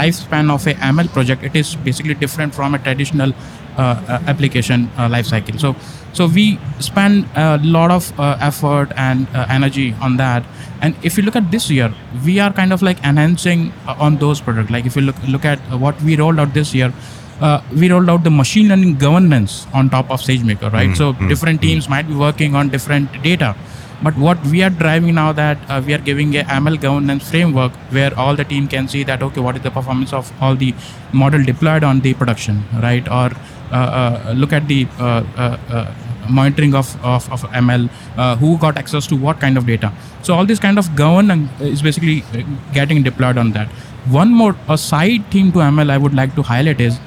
lifespan 0.00 0.50
of 0.50 0.66
a 0.66 0.74
ML 0.92 1.08
project, 1.16 1.44
it 1.48 1.54
is 1.62 1.74
basically 1.88 2.14
different 2.24 2.54
from 2.58 2.74
a 2.74 2.78
traditional 2.86 3.32
uh, 3.32 3.82
uh, 3.82 4.18
application 4.32 4.88
uh, 4.96 5.08
lifecycle. 5.14 5.58
So, 5.64 5.74
so 6.18 6.26
we 6.38 6.44
spend 6.80 7.26
a 7.36 7.58
lot 7.76 7.90
of 7.90 8.08
uh, 8.18 8.36
effort 8.40 8.88
and 8.96 9.26
uh, 9.34 9.46
energy 9.58 9.94
on 10.00 10.16
that. 10.18 10.42
And 10.82 10.94
if 11.02 11.16
you 11.16 11.22
look 11.28 11.36
at 11.36 11.50
this 11.50 11.70
year, 11.70 11.92
we 12.24 12.38
are 12.40 12.52
kind 12.52 12.72
of 12.72 12.82
like 12.88 13.02
enhancing 13.04 13.72
uh, 13.86 13.96
on 13.98 14.16
those 14.24 14.40
products. 14.40 14.70
Like 14.70 14.86
if 14.86 14.96
you 14.96 15.02
look 15.02 15.16
look 15.28 15.44
at 15.44 15.58
what 15.84 16.00
we 16.02 16.16
rolled 16.16 16.38
out 16.40 16.52
this 16.54 16.74
year, 16.74 16.92
uh, 17.40 17.60
we 17.74 17.90
rolled 17.92 18.10
out 18.10 18.24
the 18.24 18.34
machine 18.40 18.68
learning 18.68 18.96
governance 18.96 19.66
on 19.74 19.88
top 19.90 20.10
of 20.10 20.20
SageMaker, 20.20 20.72
right? 20.72 20.96
so 20.96 21.12
different 21.32 21.60
teams 21.60 21.88
might 21.88 22.06
be 22.08 22.14
working 22.14 22.54
on 22.54 22.68
different 22.68 23.22
data. 23.22 23.54
But 24.02 24.16
what 24.16 24.44
we 24.46 24.62
are 24.62 24.70
driving 24.70 25.14
now 25.14 25.32
that 25.32 25.58
uh, 25.68 25.80
we 25.84 25.94
are 25.94 25.98
giving 25.98 26.36
a 26.36 26.42
ML 26.42 26.80
governance 26.80 27.30
framework 27.30 27.72
where 27.90 28.12
all 28.18 28.34
the 28.34 28.44
team 28.44 28.66
can 28.66 28.88
see 28.88 29.04
that 29.04 29.22
okay, 29.22 29.40
what 29.40 29.56
is 29.56 29.62
the 29.62 29.70
performance 29.70 30.12
of 30.12 30.32
all 30.42 30.56
the 30.56 30.74
model 31.12 31.44
deployed 31.44 31.84
on 31.84 32.00
the 32.00 32.14
production, 32.14 32.64
right? 32.82 33.06
Or 33.08 33.30
uh, 33.70 33.74
uh, 33.74 34.32
look 34.36 34.52
at 34.52 34.66
the 34.66 34.86
uh, 34.98 35.24
uh, 35.36 35.94
monitoring 36.28 36.74
of, 36.74 36.94
of, 37.04 37.30
of 37.32 37.42
ML, 37.52 37.88
uh, 38.16 38.36
who 38.36 38.58
got 38.58 38.76
access 38.76 39.06
to 39.06 39.16
what 39.16 39.40
kind 39.40 39.56
of 39.56 39.66
data. 39.66 39.92
So 40.22 40.34
all 40.34 40.46
this 40.46 40.58
kind 40.58 40.78
of 40.78 40.94
governance 40.96 41.48
is 41.60 41.82
basically 41.82 42.24
getting 42.72 43.02
deployed 43.02 43.38
on 43.38 43.52
that. 43.52 43.68
One 44.08 44.30
more 44.30 44.56
a 44.68 44.76
side 44.76 45.24
theme 45.30 45.52
to 45.52 45.58
ML 45.58 45.90
I 45.90 45.98
would 45.98 46.14
like 46.14 46.34
to 46.34 46.42
highlight 46.42 46.80
is 46.80 46.98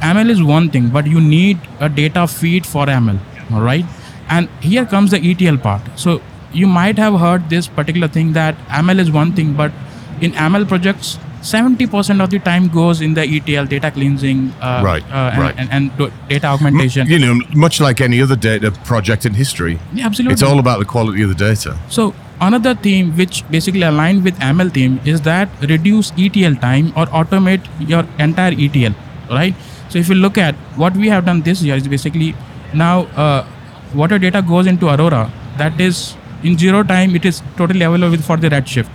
ML 0.00 0.30
is 0.30 0.42
one 0.42 0.70
thing, 0.70 0.88
but 0.88 1.06
you 1.06 1.20
need 1.20 1.58
a 1.80 1.88
data 1.88 2.26
feed 2.26 2.66
for 2.66 2.86
ML, 2.86 3.18
all 3.52 3.60
right? 3.60 3.84
And 4.28 4.48
here 4.60 4.86
comes 4.86 5.10
the 5.10 5.18
ETL 5.18 5.58
part. 5.58 5.82
So 5.96 6.22
you 6.52 6.66
might 6.66 6.98
have 6.98 7.18
heard 7.20 7.48
this 7.48 7.66
particular 7.68 8.08
thing 8.08 8.32
that 8.34 8.56
ML 8.68 8.98
is 8.98 9.10
one 9.10 9.32
thing, 9.32 9.54
but 9.54 9.72
in 10.20 10.32
ML 10.32 10.66
projects, 10.68 11.18
70% 11.42 12.22
of 12.22 12.28
the 12.30 12.38
time 12.38 12.68
goes 12.68 13.00
in 13.00 13.14
the 13.14 13.22
ETL, 13.22 13.64
data 13.64 13.90
cleansing, 13.90 14.50
uh, 14.60 14.82
Right, 14.84 15.02
uh, 15.10 15.30
and, 15.32 15.40
right. 15.42 15.54
and, 15.58 15.72
and 15.72 16.12
data 16.28 16.46
augmentation. 16.48 17.06
You 17.06 17.18
know, 17.18 17.40
much 17.54 17.80
like 17.80 18.00
any 18.02 18.20
other 18.20 18.36
data 18.36 18.70
project 18.84 19.24
in 19.24 19.32
history, 19.34 19.78
Yeah, 19.94 20.06
absolutely. 20.06 20.34
it's 20.34 20.42
all 20.42 20.58
about 20.58 20.80
the 20.80 20.84
quality 20.84 21.22
of 21.22 21.30
the 21.30 21.34
data. 21.34 21.78
So 21.88 22.14
another 22.42 22.74
theme 22.74 23.16
which 23.16 23.48
basically 23.50 23.82
aligned 23.82 24.22
with 24.24 24.38
ML 24.38 24.70
theme 24.74 25.00
is 25.06 25.22
that 25.22 25.48
reduce 25.62 26.12
ETL 26.18 26.56
time 26.56 26.88
or 26.96 27.06
automate 27.06 27.66
your 27.88 28.04
entire 28.18 28.52
ETL, 28.52 28.94
right? 29.30 29.54
So 29.88 29.98
if 29.98 30.08
you 30.10 30.16
look 30.16 30.36
at 30.36 30.54
what 30.76 30.94
we 30.94 31.08
have 31.08 31.24
done 31.24 31.40
this 31.40 31.62
year 31.62 31.74
is 31.76 31.88
basically 31.88 32.34
now 32.74 33.02
uh, 33.16 33.46
water 33.94 34.18
data 34.18 34.42
goes 34.42 34.66
into 34.66 34.88
Aurora. 34.88 35.32
That 35.56 35.80
is 35.80 36.16
in 36.42 36.58
zero 36.58 36.82
time. 36.82 37.14
It 37.16 37.24
is 37.24 37.42
totally 37.56 37.82
available 37.82 38.18
for 38.18 38.36
the 38.36 38.48
Redshift. 38.48 38.90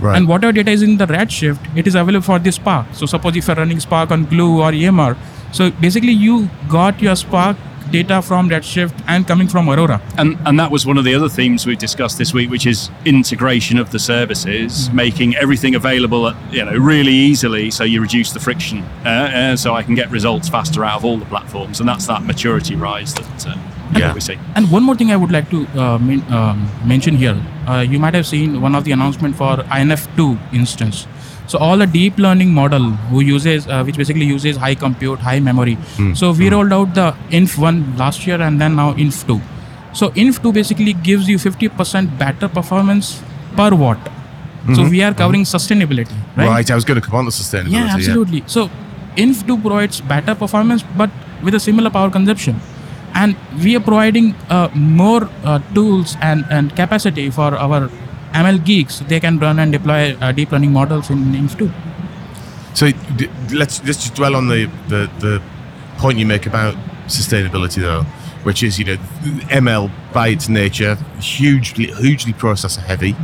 Right. 0.00 0.16
And 0.16 0.28
whatever 0.28 0.52
data 0.52 0.70
is 0.70 0.82
in 0.82 0.96
the 0.96 1.06
Redshift, 1.06 1.76
it 1.76 1.86
is 1.86 1.94
available 1.94 2.24
for 2.24 2.38
the 2.38 2.52
Spark. 2.52 2.86
So 2.92 3.06
suppose 3.06 3.36
if 3.36 3.46
you're 3.48 3.56
running 3.56 3.80
Spark 3.80 4.10
on 4.10 4.26
Glue 4.26 4.62
or 4.62 4.70
EMR, 4.70 5.16
so 5.52 5.70
basically 5.70 6.12
you 6.12 6.48
got 6.68 7.00
your 7.02 7.16
Spark 7.16 7.56
data 7.90 8.20
from 8.22 8.48
Redshift 8.48 9.02
and 9.06 9.26
coming 9.26 9.48
from 9.48 9.68
Aurora. 9.68 10.00
And, 10.16 10.38
and 10.46 10.58
that 10.60 10.70
was 10.70 10.86
one 10.86 10.98
of 10.98 11.04
the 11.04 11.14
other 11.14 11.28
themes 11.28 11.66
we've 11.66 11.78
discussed 11.78 12.18
this 12.18 12.32
week, 12.32 12.50
which 12.50 12.66
is 12.66 12.90
integration 13.04 13.78
of 13.78 13.90
the 13.90 13.98
services, 13.98 14.90
making 14.92 15.36
everything 15.36 15.74
available, 15.74 16.28
at, 16.28 16.52
you 16.52 16.64
know, 16.64 16.76
really 16.76 17.12
easily, 17.12 17.70
so 17.70 17.84
you 17.84 18.00
reduce 18.00 18.32
the 18.32 18.40
friction, 18.40 18.82
uh, 19.04 19.08
uh, 19.08 19.56
so 19.56 19.74
I 19.74 19.82
can 19.82 19.94
get 19.94 20.10
results 20.10 20.48
faster 20.48 20.84
out 20.84 20.98
of 20.98 21.04
all 21.04 21.16
the 21.16 21.24
platforms, 21.26 21.80
and 21.80 21.88
that's 21.88 22.06
that 22.06 22.24
maturity 22.24 22.76
rise 22.76 23.14
that, 23.14 23.46
uh, 23.48 23.56
Yeah. 23.96 24.12
we 24.14 24.20
see. 24.20 24.38
And 24.54 24.70
one 24.70 24.82
more 24.82 24.94
thing 24.94 25.10
I 25.10 25.16
would 25.16 25.30
like 25.30 25.50
to 25.50 25.66
uh, 25.76 25.96
um, 25.96 26.70
mention 26.84 27.16
here. 27.16 27.36
Uh, 27.66 27.80
you 27.80 27.98
might 27.98 28.14
have 28.14 28.26
seen 28.26 28.60
one 28.60 28.74
of 28.74 28.84
the 28.84 28.92
announcement 28.92 29.36
for 29.36 29.56
INF2 29.56 30.38
instance. 30.52 31.06
So 31.46 31.58
all 31.58 31.78
the 31.78 31.86
deep 31.86 32.18
learning 32.18 32.52
model 32.52 32.90
who 33.10 33.20
uses, 33.20 33.66
uh, 33.66 33.82
which 33.82 33.96
basically 33.96 34.26
uses 34.26 34.56
high 34.56 34.74
compute, 34.74 35.18
high 35.18 35.40
memory. 35.40 35.78
So 36.14 36.32
we 36.32 36.50
rolled 36.50 36.72
out 36.72 36.94
the 36.94 37.14
Inf1 37.30 37.98
last 37.98 38.26
year 38.26 38.40
and 38.42 38.60
then 38.60 38.76
now 38.76 38.92
Inf2. 38.94 39.40
So 39.94 40.10
Inf2 40.10 40.52
basically 40.52 40.92
gives 40.92 41.26
you 41.28 41.38
50% 41.38 42.18
better 42.18 42.48
performance 42.48 43.22
per 43.56 43.74
watt. 43.74 43.98
So 44.74 44.86
we 44.86 45.02
are 45.02 45.14
covering 45.14 45.44
sustainability, 45.44 46.12
right? 46.36 46.48
Right. 46.48 46.70
I 46.70 46.74
was 46.74 46.84
going 46.84 47.00
to 47.00 47.06
come 47.06 47.14
on 47.14 47.24
to 47.24 47.30
sustainability. 47.30 47.72
Yeah, 47.72 47.94
absolutely. 47.94 48.44
So 48.46 48.68
Inf2 49.16 49.62
provides 49.62 50.02
better 50.02 50.34
performance, 50.34 50.82
but 50.96 51.08
with 51.42 51.54
a 51.54 51.60
similar 51.60 51.88
power 51.88 52.10
consumption. 52.10 52.60
And 53.18 53.36
we 53.64 53.74
are 53.76 53.80
providing 53.80 54.34
uh, 54.48 54.68
more 54.74 55.28
uh, 55.42 55.58
tools 55.74 56.16
and, 56.22 56.44
and 56.50 56.74
capacity 56.76 57.30
for 57.30 57.56
our 57.56 57.90
ML 58.32 58.64
geeks. 58.64 59.00
They 59.00 59.18
can 59.18 59.40
run 59.40 59.58
and 59.58 59.72
deploy 59.72 60.16
uh, 60.20 60.30
deep 60.30 60.52
learning 60.52 60.72
models 60.72 61.10
in 61.10 61.18
Inf2. 61.32 61.72
So 62.74 62.92
d- 63.16 63.28
let's 63.52 63.82
let's 63.84 64.02
just 64.04 64.14
dwell 64.14 64.36
on 64.36 64.46
the, 64.46 64.70
the, 64.86 65.10
the 65.18 65.42
point 65.98 66.18
you 66.18 66.26
make 66.26 66.46
about 66.46 66.76
sustainability, 67.06 67.80
though, 67.80 68.02
which 68.44 68.62
is 68.62 68.78
you 68.78 68.84
know 68.84 68.96
ML 69.50 69.90
by 70.12 70.28
its 70.28 70.48
nature 70.48 70.94
hugely 71.20 71.86
hugely 71.94 72.32
processor 72.32 72.82
heavy, 72.82 73.16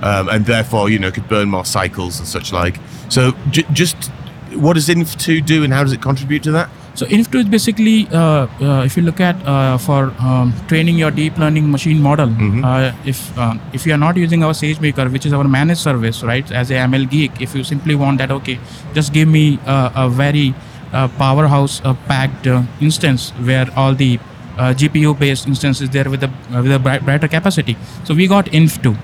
um, 0.00 0.30
and 0.30 0.46
therefore 0.46 0.88
you 0.88 0.98
know 0.98 1.10
could 1.10 1.28
burn 1.28 1.50
more 1.50 1.66
cycles 1.66 2.18
and 2.18 2.26
such 2.26 2.52
like. 2.54 2.78
So 3.10 3.32
j- 3.50 3.66
just 3.74 4.10
what 4.54 4.74
does 4.74 4.88
Inf2 4.88 5.44
do, 5.44 5.62
and 5.62 5.74
how 5.74 5.82
does 5.82 5.92
it 5.92 6.00
contribute 6.00 6.42
to 6.44 6.52
that? 6.52 6.70
So 6.96 7.04
Inf2 7.04 7.40
is 7.40 7.44
basically, 7.44 8.08
uh, 8.10 8.46
uh, 8.58 8.82
if 8.86 8.96
you 8.96 9.02
look 9.02 9.20
at 9.20 9.36
uh, 9.46 9.76
for 9.76 10.14
um, 10.18 10.54
training 10.66 10.96
your 10.96 11.10
deep 11.10 11.36
learning 11.36 11.70
machine 11.70 12.00
model, 12.00 12.30
uh, 12.64 12.92
if 13.04 13.36
uh, 13.38 13.54
if 13.74 13.84
you 13.86 13.92
are 13.92 13.98
not 13.98 14.16
using 14.16 14.42
our 14.42 14.54
SageMaker, 14.54 15.12
which 15.12 15.26
is 15.26 15.34
our 15.34 15.44
managed 15.44 15.80
service, 15.80 16.22
right? 16.22 16.50
As 16.50 16.70
a 16.70 16.74
ML 16.74 17.10
geek, 17.10 17.38
if 17.38 17.54
you 17.54 17.64
simply 17.64 17.94
want 17.94 18.16
that, 18.18 18.30
okay, 18.30 18.58
just 18.94 19.12
give 19.12 19.28
me 19.28 19.58
uh, 19.66 19.90
a 19.94 20.08
very 20.08 20.54
uh, 20.94 21.08
powerhouse 21.18 21.82
uh, 21.84 21.92
packed 22.06 22.46
uh, 22.46 22.62
instance 22.80 23.30
where 23.50 23.68
all 23.76 23.94
the 23.94 24.18
uh, 24.56 24.72
GPU 24.72 25.18
based 25.18 25.46
instances 25.46 25.90
there 25.90 26.08
with 26.08 26.24
a 26.24 26.30
uh, 26.50 26.62
with 26.62 26.72
a 26.72 26.78
bright, 26.78 27.04
brighter 27.04 27.28
capacity. 27.28 27.76
So 28.04 28.14
we 28.14 28.26
got 28.26 28.46
Inf2. 28.46 28.96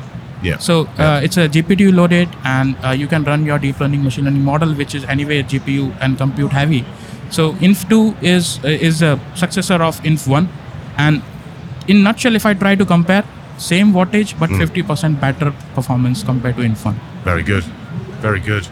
Yeah. 0.43 0.57
So 0.57 0.89
uh, 0.99 1.21
it's 1.23 1.37
a 1.37 1.47
GPU 1.47 1.95
loaded, 1.95 2.29
and 2.45 2.75
uh, 2.83 2.91
you 2.91 3.07
can 3.07 3.23
run 3.25 3.45
your 3.45 3.59
deep 3.59 3.81
learning 3.81 4.03
machine 4.03 4.25
learning 4.25 4.45
model, 4.45 4.75
which 4.75 4.95
is 4.95 5.05
anyway 5.05 5.43
GPU 5.43 5.95
and 6.01 6.17
compute 6.17 6.53
heavy. 6.53 6.85
So 7.33 7.53
Inf2 7.55 8.23
is 8.23 8.59
uh, 8.63 8.69
is 8.69 9.03
a 9.03 9.19
successor 9.35 9.83
of 9.83 10.01
Inf1, 10.03 10.47
and 10.99 11.23
in 11.89 12.03
nutshell, 12.03 12.37
if 12.37 12.45
I 12.45 12.53
try 12.55 12.75
to 12.77 12.85
compare, 12.85 13.25
same 13.59 13.93
wattage 13.93 14.39
but 14.39 14.51
50% 14.51 15.19
better 15.21 15.53
performance 15.75 16.23
compared 16.23 16.57
to 16.57 16.63
Inf1. 16.63 16.95
Very 17.25 17.43
good. 17.43 17.65
Very 18.21 18.41
good. 18.41 18.69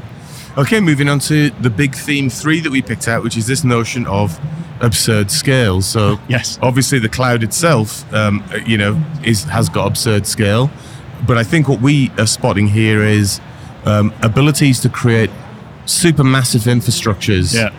Okay, 0.58 0.80
moving 0.80 1.08
on 1.08 1.20
to 1.20 1.50
the 1.62 1.70
big 1.70 1.94
theme 1.94 2.28
three 2.28 2.60
that 2.60 2.70
we 2.70 2.82
picked 2.82 3.08
out, 3.08 3.22
which 3.22 3.36
is 3.36 3.46
this 3.46 3.64
notion 3.64 4.06
of 4.06 4.38
absurd 4.80 5.30
scale. 5.30 5.80
So, 5.80 6.18
Yes. 6.28 6.58
obviously, 6.60 6.98
the 6.98 7.08
cloud 7.08 7.42
itself, 7.42 8.04
um, 8.12 8.44
you 8.66 8.76
know, 8.76 9.00
is 9.24 9.44
has 9.44 9.68
got 9.70 9.86
absurd 9.86 10.26
scale. 10.26 10.70
But 11.26 11.38
I 11.38 11.44
think 11.44 11.66
what 11.68 11.80
we 11.80 12.10
are 12.18 12.26
spotting 12.26 12.66
here 12.68 13.02
is 13.02 13.40
um, 13.86 14.12
abilities 14.22 14.80
to 14.80 14.88
create 14.90 15.30
supermassive 15.86 16.66
infrastructures. 16.66 17.54
Yeah. 17.54 17.70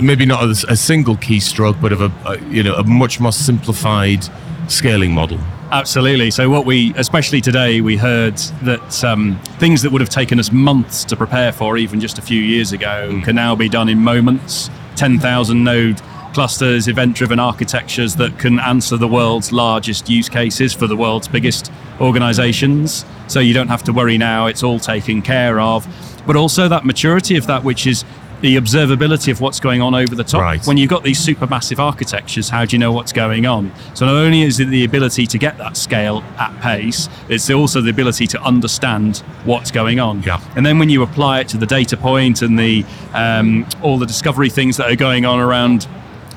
Maybe 0.00 0.26
not 0.26 0.44
as 0.44 0.64
a 0.64 0.76
single 0.76 1.16
keystroke, 1.16 1.80
but 1.80 1.92
of 1.92 2.00
a, 2.00 2.12
a 2.26 2.38
you 2.48 2.62
know 2.62 2.74
a 2.74 2.84
much 2.84 3.20
more 3.20 3.32
simplified 3.32 4.24
scaling 4.68 5.12
model. 5.12 5.38
Absolutely. 5.70 6.30
So, 6.30 6.48
what 6.48 6.64
we, 6.64 6.94
especially 6.96 7.42
today, 7.42 7.82
we 7.82 7.98
heard 7.98 8.38
that 8.62 9.04
um, 9.04 9.38
things 9.58 9.82
that 9.82 9.92
would 9.92 10.00
have 10.00 10.08
taken 10.08 10.40
us 10.40 10.50
months 10.50 11.04
to 11.04 11.16
prepare 11.16 11.52
for, 11.52 11.76
even 11.76 12.00
just 12.00 12.18
a 12.18 12.22
few 12.22 12.40
years 12.40 12.72
ago, 12.72 13.20
can 13.22 13.36
now 13.36 13.54
be 13.54 13.68
done 13.68 13.90
in 13.90 13.98
moments. 13.98 14.70
10,000 14.96 15.62
node 15.62 16.00
clusters, 16.32 16.88
event 16.88 17.14
driven 17.14 17.38
architectures 17.38 18.16
that 18.16 18.38
can 18.38 18.58
answer 18.60 18.96
the 18.96 19.06
world's 19.06 19.52
largest 19.52 20.08
use 20.08 20.28
cases 20.28 20.72
for 20.72 20.86
the 20.86 20.96
world's 20.96 21.28
biggest 21.28 21.70
organizations. 22.00 23.04
So, 23.26 23.38
you 23.38 23.52
don't 23.52 23.68
have 23.68 23.82
to 23.84 23.92
worry 23.92 24.16
now, 24.16 24.46
it's 24.46 24.62
all 24.62 24.80
taken 24.80 25.20
care 25.20 25.60
of. 25.60 25.86
But 26.26 26.36
also, 26.36 26.66
that 26.68 26.86
maturity 26.86 27.36
of 27.36 27.46
that, 27.46 27.62
which 27.62 27.86
is 27.86 28.06
the 28.40 28.56
observability 28.56 29.30
of 29.32 29.40
what's 29.40 29.58
going 29.58 29.82
on 29.82 29.94
over 29.94 30.14
the 30.14 30.24
top. 30.24 30.40
Right. 30.42 30.66
When 30.66 30.76
you've 30.76 30.90
got 30.90 31.02
these 31.02 31.24
supermassive 31.24 31.78
architectures, 31.78 32.48
how 32.48 32.64
do 32.64 32.76
you 32.76 32.78
know 32.78 32.92
what's 32.92 33.12
going 33.12 33.46
on? 33.46 33.72
So 33.94 34.06
not 34.06 34.14
only 34.14 34.42
is 34.42 34.60
it 34.60 34.66
the 34.66 34.84
ability 34.84 35.26
to 35.26 35.38
get 35.38 35.58
that 35.58 35.76
scale 35.76 36.22
at 36.38 36.58
pace, 36.60 37.08
it's 37.28 37.50
also 37.50 37.80
the 37.80 37.90
ability 37.90 38.26
to 38.28 38.42
understand 38.42 39.18
what's 39.44 39.70
going 39.70 39.98
on. 39.98 40.22
Yeah. 40.22 40.40
And 40.56 40.64
then 40.64 40.78
when 40.78 40.88
you 40.88 41.02
apply 41.02 41.40
it 41.40 41.48
to 41.48 41.56
the 41.56 41.66
data 41.66 41.96
point 41.96 42.42
and 42.42 42.58
the 42.58 42.84
um, 43.12 43.66
all 43.82 43.98
the 43.98 44.06
discovery 44.06 44.50
things 44.50 44.76
that 44.76 44.90
are 44.90 44.96
going 44.96 45.24
on 45.24 45.40
around 45.40 45.88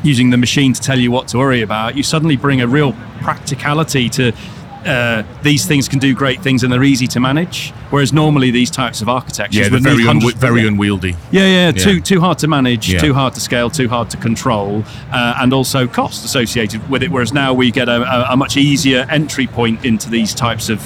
using 0.03 0.31
the 0.31 0.38
machine 0.38 0.74
to 0.74 0.81
tell 0.81 0.98
you 0.98 1.12
what 1.12 1.27
to 1.27 1.38
worry 1.38 1.62
about, 1.62 1.96
you 1.96 2.01
suddenly 2.01 2.36
bring 2.36 2.62
a 2.62 2.67
real 2.67 2.93
practicality 3.22 4.10
to. 4.10 4.31
Uh, 4.85 5.21
these 5.43 5.65
things 5.67 5.88
can 5.88 6.00
do 6.00 6.13
great 6.15 6.41
things 6.41 6.63
and 6.63 6.73
they're 6.73 6.83
easy 6.83 7.05
to 7.07 7.19
manage. 7.19 7.69
Whereas 7.91 8.11
normally 8.11 8.50
these 8.50 8.71
types 8.71 9.01
of 9.01 9.09
architectures 9.09 9.55
Yeah, 9.57 9.63
they're 9.65 9.73
would 9.73 9.83
very, 9.83 10.03
hundreds 10.03 10.31
unwi- 10.31 10.35
of- 10.35 10.41
very 10.41 10.67
unwieldy. 10.67 11.15
yeah, 11.31 11.41
yeah, 11.41 11.65
Yeah. 11.67 11.71
too 11.71 12.01
too 12.01 12.19
hard 12.19 12.39
to 12.39 12.47
manage, 12.47 12.89
Yeah. 12.91 13.00
too 13.00 13.13
hard 13.13 13.33
to 13.35 13.41
scale, 13.41 13.69
too 13.69 13.88
hard 13.89 14.09
to 14.09 14.17
control, 14.17 14.83
uh, 15.11 15.35
and 15.41 15.53
also 15.53 15.85
cost 15.88 16.25
associated 16.25 16.81
with 16.89 17.03
it. 17.03 17.11
Whereas 17.11 17.31
now 17.31 17.53
we 17.53 17.69
get 17.69 17.89
a, 17.89 18.01
a, 18.01 18.33
a 18.33 18.38
much 18.38 18.57
easier 18.57 19.05
entry 19.09 19.45
point 19.45 19.85
into 19.85 20.09
these 20.09 20.33
types 20.33 20.69
of 20.69 20.79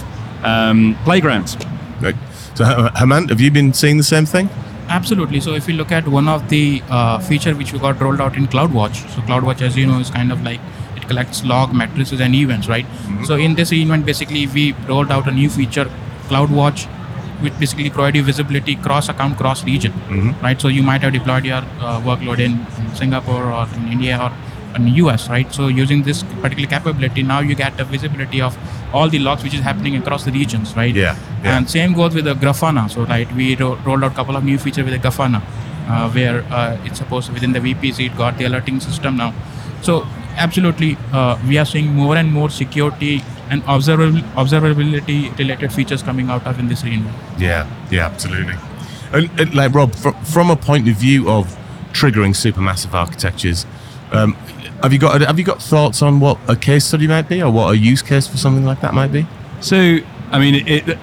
um, 0.43 0.97
playgrounds. 1.05 1.55
Right. 2.01 2.15
So, 2.55 2.65
Ha- 2.65 2.91
Hemant, 2.97 3.29
have 3.29 3.39
you 3.41 3.49
been 3.51 3.73
seeing 3.73 3.97
the 3.97 4.03
same 4.03 4.25
thing? 4.25 4.49
Absolutely. 4.89 5.39
So 5.39 5.53
if 5.55 5.67
you 5.67 5.73
look 5.75 5.91
at 5.91 6.07
one 6.07 6.27
of 6.27 6.47
the 6.49 6.83
uh, 6.89 7.17
feature 7.19 7.55
which 7.55 7.71
we 7.73 7.79
got 7.79 7.99
rolled 8.01 8.21
out 8.21 8.35
in 8.35 8.45
CloudWatch, 8.47 8.95
so 9.15 9.21
CloudWatch, 9.21 9.61
as 9.61 9.75
you 9.75 9.87
know, 9.87 9.99
is 9.99 10.09
kind 10.11 10.31
of 10.31 10.43
like 10.43 10.59
collects 11.07 11.43
log 11.43 11.74
matrices 11.74 12.19
and 12.21 12.33
events, 12.35 12.67
right? 12.67 12.85
So 13.25 13.35
in 13.35 13.55
this 13.55 13.71
event, 13.74 14.05
basically 14.05 14.47
we 14.47 14.74
rolled 14.88 15.12
out 15.12 15.27
a 15.27 15.31
new 15.31 15.50
feature, 15.50 15.85
CloudWatch, 16.29 16.85
which 17.41 17.57
basically 17.59 17.89
provide 17.89 18.15
you 18.15 18.24
visibility 18.24 18.75
cross 18.75 19.09
account, 19.09 19.38
cross 19.38 19.63
region, 19.65 19.93
right? 20.41 20.59
So 20.59 20.67
you 20.69 20.83
might 20.83 21.01
have 21.01 21.13
deployed 21.13 21.45
your 21.45 21.63
uh, 21.79 22.00
workload 22.01 22.39
in 22.39 22.65
Singapore 22.95 23.51
or 23.51 23.67
in 23.75 23.88
India 23.91 24.17
or 24.21 24.31
in 24.75 24.88
US, 24.95 25.29
right? 25.29 25.51
So 25.53 25.67
using 25.67 26.03
this 26.03 26.24
particular 26.41 26.67
capability, 26.69 27.24
now 27.24 27.39
you 27.39 27.55
get 27.55 27.77
the 27.77 27.83
visibility 27.85 28.41
of 28.41 28.57
all 28.93 29.09
the 29.09 29.19
logs 29.19 29.43
which 29.43 29.53
is 29.53 29.62
happening 29.62 29.95
across 29.97 30.24
the 30.25 30.31
regions, 30.31 30.75
right? 30.75 30.93
Yeah, 30.95 31.15
yeah. 31.43 31.57
And 31.57 31.69
same 31.69 31.93
goes 31.93 32.13
with 32.15 32.25
the 32.25 32.33
Grafana. 32.35 32.89
So 32.89 33.05
right, 33.05 33.29
we 33.33 33.55
ro- 33.55 33.75
rolled 33.85 34.03
out 34.03 34.12
a 34.13 34.15
couple 34.15 34.35
of 34.35 34.43
new 34.43 34.57
features 34.57 34.85
with 34.89 34.93
the 35.01 35.07
Grafana, 35.07 35.41
uh, 35.88 36.09
where 36.12 36.43
uh, 36.51 36.77
it's 36.85 36.97
supposed 37.00 37.31
within 37.33 37.51
the 37.53 37.59
VPC 37.59 38.07
it 38.07 38.17
got 38.17 38.38
the 38.38 38.45
alerting 38.45 38.79
system 38.79 39.17
now. 39.17 39.33
So 39.81 40.07
absolutely, 40.35 40.97
uh, 41.11 41.39
we 41.47 41.57
are 41.57 41.65
seeing 41.65 41.93
more 41.93 42.15
and 42.15 42.31
more 42.31 42.49
security 42.49 43.21
and 43.49 43.61
observabil- 43.63 44.23
observability 44.33 45.37
related 45.37 45.71
features 45.71 46.01
coming 46.03 46.29
out 46.29 46.45
of 46.47 46.59
in 46.59 46.67
this 46.67 46.83
arena. 46.83 47.13
Yeah, 47.37 47.69
yeah, 47.91 48.05
absolutely. 48.05 48.55
And, 49.11 49.29
and 49.39 49.53
like 49.53 49.73
Rob, 49.73 49.93
fr- 49.95 50.09
from 50.23 50.49
a 50.49 50.55
point 50.55 50.87
of 50.87 50.95
view 50.95 51.29
of 51.29 51.47
triggering 51.93 52.33
supermassive 52.33 52.93
architectures, 52.93 53.65
um, 54.11 54.33
have 54.83 54.91
you 54.93 54.99
got 54.99 55.21
have 55.21 55.39
you 55.39 55.45
got 55.45 55.61
thoughts 55.61 56.01
on 56.01 56.19
what 56.19 56.37
a 56.47 56.55
case 56.55 56.85
study 56.85 57.07
might 57.07 57.27
be, 57.29 57.41
or 57.41 57.51
what 57.51 57.73
a 57.73 57.77
use 57.77 58.01
case 58.01 58.27
for 58.27 58.37
something 58.37 58.65
like 58.65 58.81
that 58.81 58.93
might 58.93 59.11
be? 59.11 59.25
So, 59.61 59.99
I 60.31 60.39
mean, 60.39 60.55
it, 60.67 60.87
it, 60.89 60.99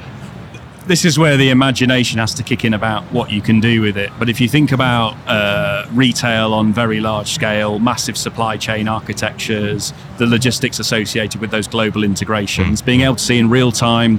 this 0.87 1.05
is 1.05 1.19
where 1.19 1.37
the 1.37 1.51
imagination 1.51 2.19
has 2.19 2.35
to 2.35 2.43
kick 2.43 2.65
in 2.65 2.75
about 2.75 3.05
what 3.13 3.31
you 3.31 3.41
can 3.41 3.61
do 3.61 3.81
with 3.81 3.97
it. 3.97 4.11
But 4.19 4.29
if 4.29 4.41
you 4.41 4.49
think 4.49 4.73
about 4.73 5.17
uh, 5.27 5.87
retail 5.93 6.53
on 6.55 6.73
very 6.73 7.01
large 7.01 7.29
scale, 7.29 7.79
massive 7.79 8.17
supply 8.17 8.57
chain 8.57 8.89
architectures, 8.89 9.93
the 10.19 10.27
logistics 10.27 10.79
associated 10.79 11.41
with 11.41 11.51
those 11.51 11.69
global 11.69 12.05
integrations, 12.05 12.83
being 12.83 13.03
able 13.03 13.17
to 13.17 13.23
see 13.23 13.39
in 13.39 13.49
real 13.49 13.73
time 13.73 14.19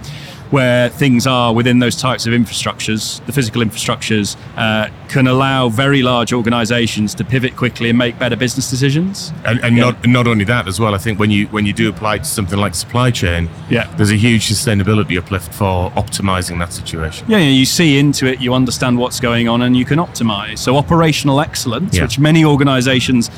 where 0.51 0.89
things 0.89 1.25
are 1.25 1.53
within 1.53 1.79
those 1.79 1.95
types 1.95 2.27
of 2.27 2.33
infrastructures, 2.33 3.25
the 3.25 3.33
physical 3.33 3.61
infrastructures, 3.63 4.37
uh, 4.55 4.87
can 5.13 5.27
allow 5.27 5.69
very 5.69 6.01
large 6.01 6.33
organizations 6.33 7.13
to 7.15 7.23
pivot 7.23 7.55
quickly 7.55 7.87
and 7.89 7.97
make 7.97 8.17
better 8.19 8.35
business 8.35 8.69
decisions. 8.69 9.31
And, 9.45 9.59
and 9.65 9.77
Yeah. 9.77 9.83
not 9.85 9.95
not 10.07 10.27
only 10.27 10.45
that 10.45 10.67
as 10.67 10.79
well. 10.79 10.93
I 10.95 10.97
think 11.05 11.19
when 11.19 11.31
you 11.31 11.47
when 11.55 11.65
you 11.65 11.73
do 11.73 11.85
apply 11.93 12.17
to 12.19 12.25
something 12.37 12.59
like 12.65 12.73
supply 12.75 13.11
chain, 13.11 13.41
Yeah. 13.69 13.85
there's 13.97 14.11
a 14.11 14.21
huge 14.27 14.43
sustainability 14.53 15.15
uplift 15.17 15.53
for 15.53 15.91
optimizing 16.03 16.57
that 16.59 16.71
situation. 16.73 17.25
Yeah, 17.29 17.39
you 17.61 17.65
see 17.65 17.89
into 17.99 18.25
it, 18.31 18.41
you 18.41 18.53
understand 18.61 18.97
what's 18.97 19.19
going 19.19 19.47
on, 19.53 19.61
and 19.61 19.77
you 19.77 19.85
can 19.85 19.99
optimize. 19.99 20.57
So, 20.65 20.75
operational 20.77 21.39
excellence, 21.47 21.95
Yeah. 21.95 22.03
which 22.03 22.17
many 22.19 22.43
organizations 22.45 23.29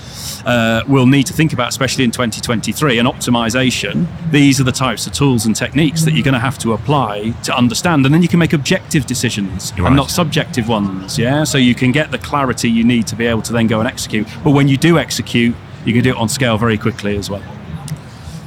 uh, 0.45 0.81
will 0.87 1.07
need 1.07 1.25
to 1.25 1.33
think 1.33 1.51
about, 1.53 1.69
especially 1.69 2.03
in 2.03 2.11
2023, 2.11 2.99
and 2.99 3.07
optimization, 3.07 4.05
these 4.31 4.59
are 4.61 4.63
the 4.63 4.71
types 4.85 5.07
of 5.07 5.11
tools 5.13 5.45
and 5.45 5.55
techniques 5.55 6.03
that 6.05 6.13
you're 6.13 6.23
going 6.23 6.33
to 6.41 6.45
have 6.49 6.57
to 6.59 6.73
apply 6.73 7.33
to 7.43 7.51
understand. 7.57 8.05
And 8.05 8.13
then 8.13 8.21
you 8.21 8.27
can 8.27 8.39
make 8.39 8.53
objective 8.53 9.05
decisions 9.05 9.73
Right. 9.77 9.87
and 9.87 9.95
not 9.95 10.09
subjective 10.11 10.67
ones. 10.67 11.17
Yeah, 11.17 11.43
so 11.43 11.57
you 11.65 11.75
can 11.75 11.91
get 11.91 12.11
the 12.11 12.17
clarity 12.17 12.69
you 12.69 12.83
need 12.83 13.07
to 13.07 13.15
be 13.15 13.25
able 13.25 13.41
to 13.41 13.53
then 13.53 13.67
go 13.67 13.79
and 13.79 13.87
execute. 13.87 14.27
But 14.43 14.51
when 14.51 14.67
you 14.67 14.77
do 14.77 14.97
execute, 14.97 15.55
you 15.83 15.93
can 15.93 16.03
do 16.03 16.11
it 16.11 16.17
on 16.17 16.29
scale 16.29 16.57
very 16.57 16.77
quickly 16.77 17.17
as 17.17 17.29
well. 17.29 17.43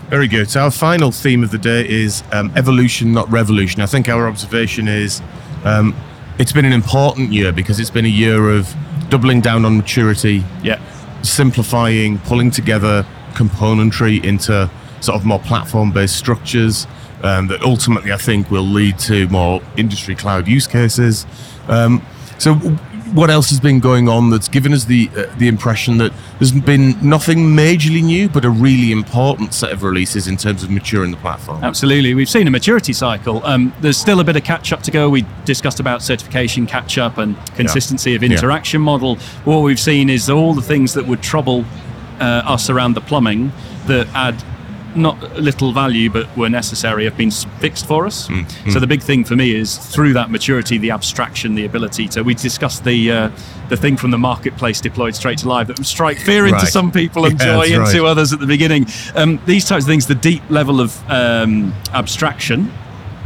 Very 0.09 0.29
good. 0.29 0.49
So 0.49 0.61
our 0.63 0.71
final 0.71 1.11
theme 1.11 1.43
of 1.45 1.51
the 1.51 1.59
day 1.59 1.87
is 1.87 2.23
um, 2.33 2.51
evolution, 2.57 3.13
not 3.13 3.31
revolution. 3.31 3.83
I 3.83 3.87
think 3.87 4.09
our 4.09 4.27
observation 4.27 4.89
is 4.89 5.21
um, 5.65 5.95
it's 6.39 6.53
been 6.53 6.65
an 6.65 6.73
important 6.73 7.33
year 7.33 7.53
because 7.53 7.79
it's 7.79 7.91
been 7.91 8.07
a 8.07 8.09
year 8.09 8.49
of 8.51 8.75
doubling 9.11 9.41
down 9.41 9.65
on 9.65 9.77
maturity, 9.77 10.45
Yeah. 10.63 10.79
simplifying, 11.23 12.19
pulling 12.21 12.51
together 12.51 13.05
componentry 13.35 14.25
into 14.25 14.71
sort 15.01 15.17
of 15.19 15.25
more 15.27 15.39
platform-based 15.41 16.17
structures 16.17 16.87
um, 17.23 17.49
that 17.49 17.63
ultimately 17.63 18.13
I 18.13 18.17
think 18.17 18.51
will 18.51 18.63
lead 18.63 18.99
to 19.01 19.29
more 19.29 19.61
industry 19.77 20.15
cloud 20.15 20.49
use 20.49 20.67
cases. 20.67 21.27
Um, 21.69 22.03
so, 22.39 22.55
what 23.15 23.31
else 23.31 23.51
has 23.51 23.61
been 23.61 23.81
going 23.81 24.09
on 24.09 24.31
that's 24.31 24.49
given 24.49 24.73
us 24.73 24.85
the 24.85 25.11
uh, 25.17 25.25
the 25.39 25.49
impression 25.49 25.99
that 25.99 26.13
there's 26.39 26.53
been 26.53 26.97
nothing 27.07 27.39
majorly 27.39 28.03
new, 28.03 28.29
but 28.29 28.45
a 28.45 28.51
really 28.51 28.93
important 28.93 29.55
set 29.55 29.73
of 29.73 29.83
releases 29.83 30.27
in 30.29 30.37
terms 30.37 30.63
of 30.63 30.71
maturing 30.71 31.11
the 31.11 31.17
platform? 31.19 31.63
Absolutely. 31.65 32.15
We've 32.15 32.29
seen 32.29 32.47
a 32.47 32.51
maturity 32.51 32.93
cycle. 32.93 33.45
Um, 33.45 33.73
there's 33.81 33.97
still 33.97 34.21
a 34.21 34.25
bit 34.25 34.37
of 34.37 34.45
catch 34.45 34.73
up 34.73 34.83
to 34.85 34.91
go. 34.91 35.09
We 35.11 35.25
discussed 35.45 35.81
about 35.81 36.03
certification 36.03 36.67
catch 36.67 36.99
up 36.99 37.19
and 37.19 37.37
consistency 37.55 38.15
of 38.15 38.23
Yeah. 38.23 38.31
interaction 38.31 38.81
model. 38.81 39.17
What 39.45 39.63
we've 39.63 39.81
seen 39.81 40.11
is 40.11 40.29
all 40.31 40.55
the 40.55 40.63
things 40.63 40.95
that 40.95 41.07
would 41.07 41.23
trouble 41.23 41.65
uh, 42.21 42.43
us 42.45 42.69
around 42.71 42.95
the 42.95 43.01
plumbing 43.01 43.53
that 43.87 44.07
add 44.15 44.43
not 44.99 45.21
little 45.39 45.73
value 45.73 46.11
but 46.11 46.25
were 46.37 46.49
necessary 46.49 47.05
have 47.05 47.17
been 47.17 47.31
fixed 47.31 47.87
for 47.87 48.07
us. 48.07 48.29
Mm, 48.29 48.73
So 48.73 48.81
the 48.81 48.87
big 48.87 49.03
thing 49.03 49.25
for 49.25 49.37
me 49.37 49.55
is 49.55 49.77
through 49.79 50.13
that 50.15 50.31
maturity, 50.31 50.79
the 50.79 50.91
abstraction, 50.91 51.55
the 51.55 51.65
ability 51.65 52.09
to. 52.09 52.23
We 52.23 52.35
discussed 52.35 52.85
the 52.85 53.11
uh, 53.11 53.31
the 53.69 53.77
thing 53.77 53.97
from 53.97 54.11
the 54.11 54.19
marketplace 54.19 54.81
deployed 54.81 55.15
straight 55.15 55.39
to 55.39 55.49
live 55.49 55.67
that 55.69 55.79
would 55.79 55.87
strike 55.87 56.19
fear 56.19 56.47
into 56.47 56.67
some 56.67 56.91
people 56.91 57.25
and 57.27 57.39
Yeah, 57.39 57.47
joy 57.57 57.65
into 57.67 58.03
right. 58.03 58.11
others 58.11 58.33
at 58.33 58.41
the 58.41 58.47
beginning. 58.47 58.87
Um, 59.15 59.41
these 59.47 59.65
types 59.67 59.85
of 59.85 59.89
things, 59.89 60.07
the 60.07 60.15
deep 60.15 60.43
level 60.51 60.81
of 60.81 60.99
um, 61.11 61.73
abstraction 61.93 62.71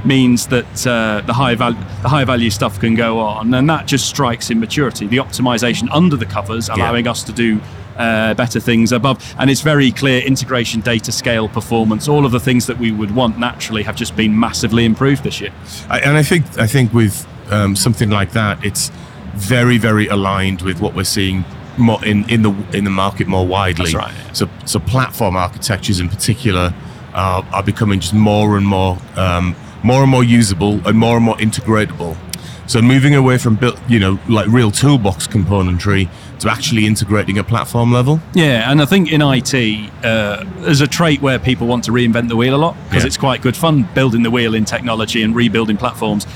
means 0.04 0.48
that 0.48 0.84
uh, 0.86 1.20
the 1.26 1.32
high 1.32 1.54
value 1.54 1.78
the 2.02 2.08
high 2.08 2.24
value 2.24 2.50
stuff 2.50 2.80
can 2.80 2.94
go 2.96 3.20
on, 3.20 3.54
and 3.54 3.68
that 3.70 3.86
just 3.86 4.06
strikes 4.08 4.50
in 4.50 4.58
maturity. 4.58 5.06
The 5.06 5.18
optimization 5.18 5.88
under 5.92 6.16
the 6.16 6.26
covers, 6.26 6.68
allowing 6.68 7.06
us 7.06 7.22
to 7.24 7.32
do. 7.32 7.60
Uh, 7.96 8.32
better 8.34 8.58
things 8.58 8.90
above, 8.90 9.34
and 9.38 9.50
it's 9.50 9.60
very 9.60 9.92
clear 9.92 10.22
integration, 10.22 10.80
data 10.80 11.12
scale, 11.12 11.48
performance, 11.48 12.08
all 12.08 12.24
of 12.24 12.32
the 12.32 12.40
things 12.40 12.66
that 12.66 12.78
we 12.78 12.90
would 12.90 13.14
want 13.14 13.38
naturally 13.38 13.82
have 13.82 13.94
just 13.94 14.16
been 14.16 14.38
massively 14.38 14.84
improved 14.84 15.22
this 15.22 15.40
year. 15.40 15.52
I, 15.90 16.00
and 16.00 16.16
I 16.16 16.22
think 16.22 16.46
I 16.58 16.66
think 16.66 16.92
with 16.94 17.26
um, 17.50 17.76
something 17.76 18.08
like 18.08 18.32
that, 18.32 18.64
it's 18.64 18.90
very 19.34 19.78
very 19.78 20.06
aligned 20.06 20.62
with 20.62 20.80
what 20.80 20.94
we're 20.94 21.04
seeing 21.04 21.44
more 21.78 22.04
in, 22.04 22.28
in 22.28 22.42
the 22.42 22.54
in 22.72 22.84
the 22.84 22.90
market 22.90 23.26
more 23.26 23.46
widely. 23.46 23.92
That's 23.92 23.94
right. 23.94 24.36
So 24.36 24.48
so 24.64 24.78
platform 24.80 25.36
architectures 25.36 26.00
in 26.00 26.08
particular 26.08 26.74
are, 27.14 27.44
are 27.52 27.62
becoming 27.62 28.00
just 28.00 28.14
more 28.14 28.56
and 28.56 28.66
more 28.66 28.98
um, 29.16 29.54
more 29.82 30.02
and 30.02 30.10
more 30.10 30.24
usable 30.24 30.86
and 30.86 30.98
more 30.98 31.16
and 31.16 31.24
more 31.24 31.36
integratable. 31.36 32.16
So 32.66 32.80
moving 32.80 33.14
away 33.14 33.38
from 33.38 33.56
built, 33.56 33.78
you 33.88 33.98
know, 33.98 34.18
like 34.28 34.46
real 34.48 34.70
toolbox 34.70 35.26
componentry 35.26 36.08
to 36.40 36.50
actually 36.50 36.86
integrating 36.86 37.38
at 37.38 37.46
platform 37.46 37.92
level. 37.92 38.20
Yeah, 38.34 38.70
and 38.70 38.80
I 38.80 38.84
think 38.86 39.10
in 39.12 39.20
IT, 39.20 39.90
uh, 40.04 40.44
there's 40.60 40.80
a 40.80 40.86
trait 40.86 41.20
where 41.20 41.38
people 41.38 41.66
want 41.66 41.84
to 41.84 41.92
reinvent 41.92 42.28
the 42.28 42.36
wheel 42.36 42.54
a 42.54 42.56
lot 42.56 42.76
because 42.88 43.02
Yeah. 43.02 43.08
it's 43.08 43.16
quite 43.16 43.42
good 43.42 43.56
fun 43.56 43.88
building 43.94 44.22
the 44.22 44.30
wheel 44.30 44.54
in 44.54 44.64
technology 44.64 45.22
and 45.22 45.34
rebuilding 45.34 45.76
platforms. 45.76 46.26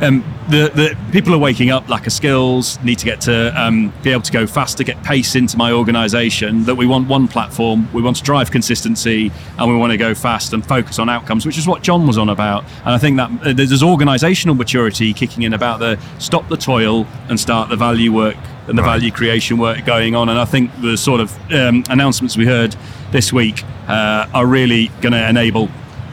Um, 0.00 0.24
the, 0.48 0.70
the 0.74 0.96
people 1.12 1.34
are 1.34 1.38
waking 1.38 1.70
up, 1.70 1.88
lack 1.88 2.06
of 2.06 2.12
skills, 2.12 2.82
need 2.82 2.98
to 3.00 3.04
get 3.04 3.20
to 3.22 3.52
um, 3.60 3.92
be 4.02 4.10
able 4.10 4.22
to 4.22 4.32
go 4.32 4.46
faster, 4.46 4.82
get 4.82 5.02
pace 5.02 5.34
into 5.36 5.56
my 5.58 5.72
organization. 5.72 6.64
That 6.64 6.76
we 6.76 6.86
want 6.86 7.06
one 7.08 7.28
platform, 7.28 7.92
we 7.92 8.00
want 8.00 8.16
to 8.16 8.22
drive 8.22 8.50
consistency, 8.50 9.30
and 9.58 9.70
we 9.70 9.76
want 9.76 9.90
to 9.92 9.98
go 9.98 10.14
fast 10.14 10.52
and 10.54 10.66
focus 10.66 10.98
on 10.98 11.08
outcomes, 11.10 11.44
which 11.44 11.58
is 11.58 11.66
what 11.66 11.82
John 11.82 12.06
was 12.06 12.16
on 12.16 12.30
about. 12.30 12.64
And 12.84 12.94
I 12.94 12.98
think 12.98 13.18
that 13.18 13.30
uh, 13.46 13.52
there's 13.52 13.82
organizational 13.82 14.54
maturity 14.54 15.12
kicking 15.12 15.42
in 15.42 15.52
about 15.52 15.80
the 15.80 15.98
stop 16.18 16.48
the 16.48 16.56
toil 16.56 17.06
and 17.28 17.38
start 17.38 17.68
the 17.68 17.76
value 17.76 18.12
work 18.12 18.36
and 18.68 18.78
the 18.78 18.82
Right. 18.82 18.98
value 18.98 19.10
creation 19.10 19.58
work 19.58 19.84
going 19.84 20.14
on. 20.14 20.28
And 20.28 20.38
I 20.38 20.44
think 20.44 20.70
the 20.80 20.96
sort 20.96 21.20
of 21.20 21.36
um, 21.52 21.84
announcements 21.90 22.36
we 22.36 22.46
heard 22.46 22.74
this 23.10 23.32
week 23.32 23.64
uh, 23.88 24.26
are 24.32 24.46
really 24.46 24.88
going 25.00 25.12
to 25.12 25.28
enable 25.28 25.68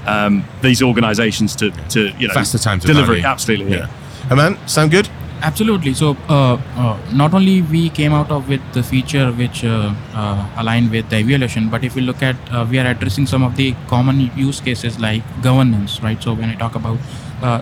um, 0.08 0.44
these 0.62 0.82
organisations 0.82 1.56
to, 1.58 1.72
to 1.90 2.10
you 2.18 2.28
know 2.28 2.34
Faster 2.34 2.58
time 2.58 2.80
to 2.80 2.88
deliver 2.88 3.08
value. 3.08 3.22
it. 3.22 3.26
Absolutely, 3.26 3.78
yeah. 3.78 3.90
Hemant, 4.30 4.58
sound 4.70 4.92
good? 4.92 5.10
Absolutely. 5.42 5.94
So, 5.94 6.18
uh, 6.30 6.56
uh, 6.76 7.00
not 7.14 7.34
only 7.34 7.62
we 7.62 7.90
came 7.90 8.12
out 8.12 8.32
of 8.32 8.50
with 8.50 8.62
the 8.74 8.82
feature 8.82 9.32
which 9.32 9.64
uh, 9.64 9.94
uh, 10.14 10.50
align 10.58 10.90
with 10.90 11.10
the 11.10 11.20
evaluation, 11.20 11.70
but 11.70 11.84
if 11.84 11.96
you 11.96 12.02
look 12.02 12.24
at, 12.24 12.36
uh, 12.52 12.66
we 12.70 12.80
are 12.80 12.88
addressing 12.88 13.28
some 13.28 13.44
of 13.44 13.56
the 13.56 13.76
common 13.88 14.32
use 14.36 14.60
cases 14.60 15.00
like 15.00 15.22
governance, 15.44 16.02
right? 16.02 16.22
So 16.22 16.34
when 16.34 16.50
I 16.50 16.56
talk 16.56 16.74
about 16.76 16.98
uh, 17.44 17.62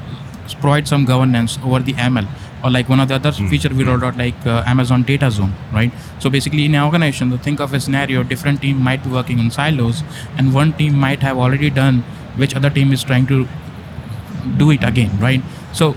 provide 0.62 0.88
some 0.88 1.06
governance 1.06 1.58
over 1.64 1.80
the 1.80 1.94
ML, 1.94 2.28
or 2.64 2.72
like 2.72 2.88
one 2.88 3.00
of 3.00 3.10
the 3.10 3.16
other 3.16 3.32
feature 3.32 3.70
we 3.70 3.84
rolled 3.84 4.04
out 4.04 4.18
like 4.18 4.46
uh, 4.46 4.64
Amazon 4.66 5.04
Data 5.04 5.30
Zone, 5.30 5.54
right? 5.74 5.92
So 6.20 6.30
basically, 6.30 6.66
in 6.66 6.76
an 6.76 6.84
organization, 6.84 7.32
so 7.32 7.38
think 7.38 7.60
of 7.60 7.74
a 7.74 7.80
scenario: 7.80 8.24
different 8.24 8.62
team 8.62 8.82
might 8.82 9.04
be 9.04 9.10
working 9.10 9.40
in 9.40 9.52
silos, 9.52 10.04
and 10.38 10.54
one 10.54 10.72
team 10.74 10.96
might 10.96 11.22
have 11.22 11.38
already 11.38 11.70
done, 11.70 12.04
which 12.38 12.56
other 12.56 12.70
team 12.70 12.92
is 12.94 13.04
trying 13.04 13.28
to 13.28 13.48
do 14.58 14.72
it 14.72 14.84
again, 14.84 15.18
right? 15.20 15.42
So 15.74 15.96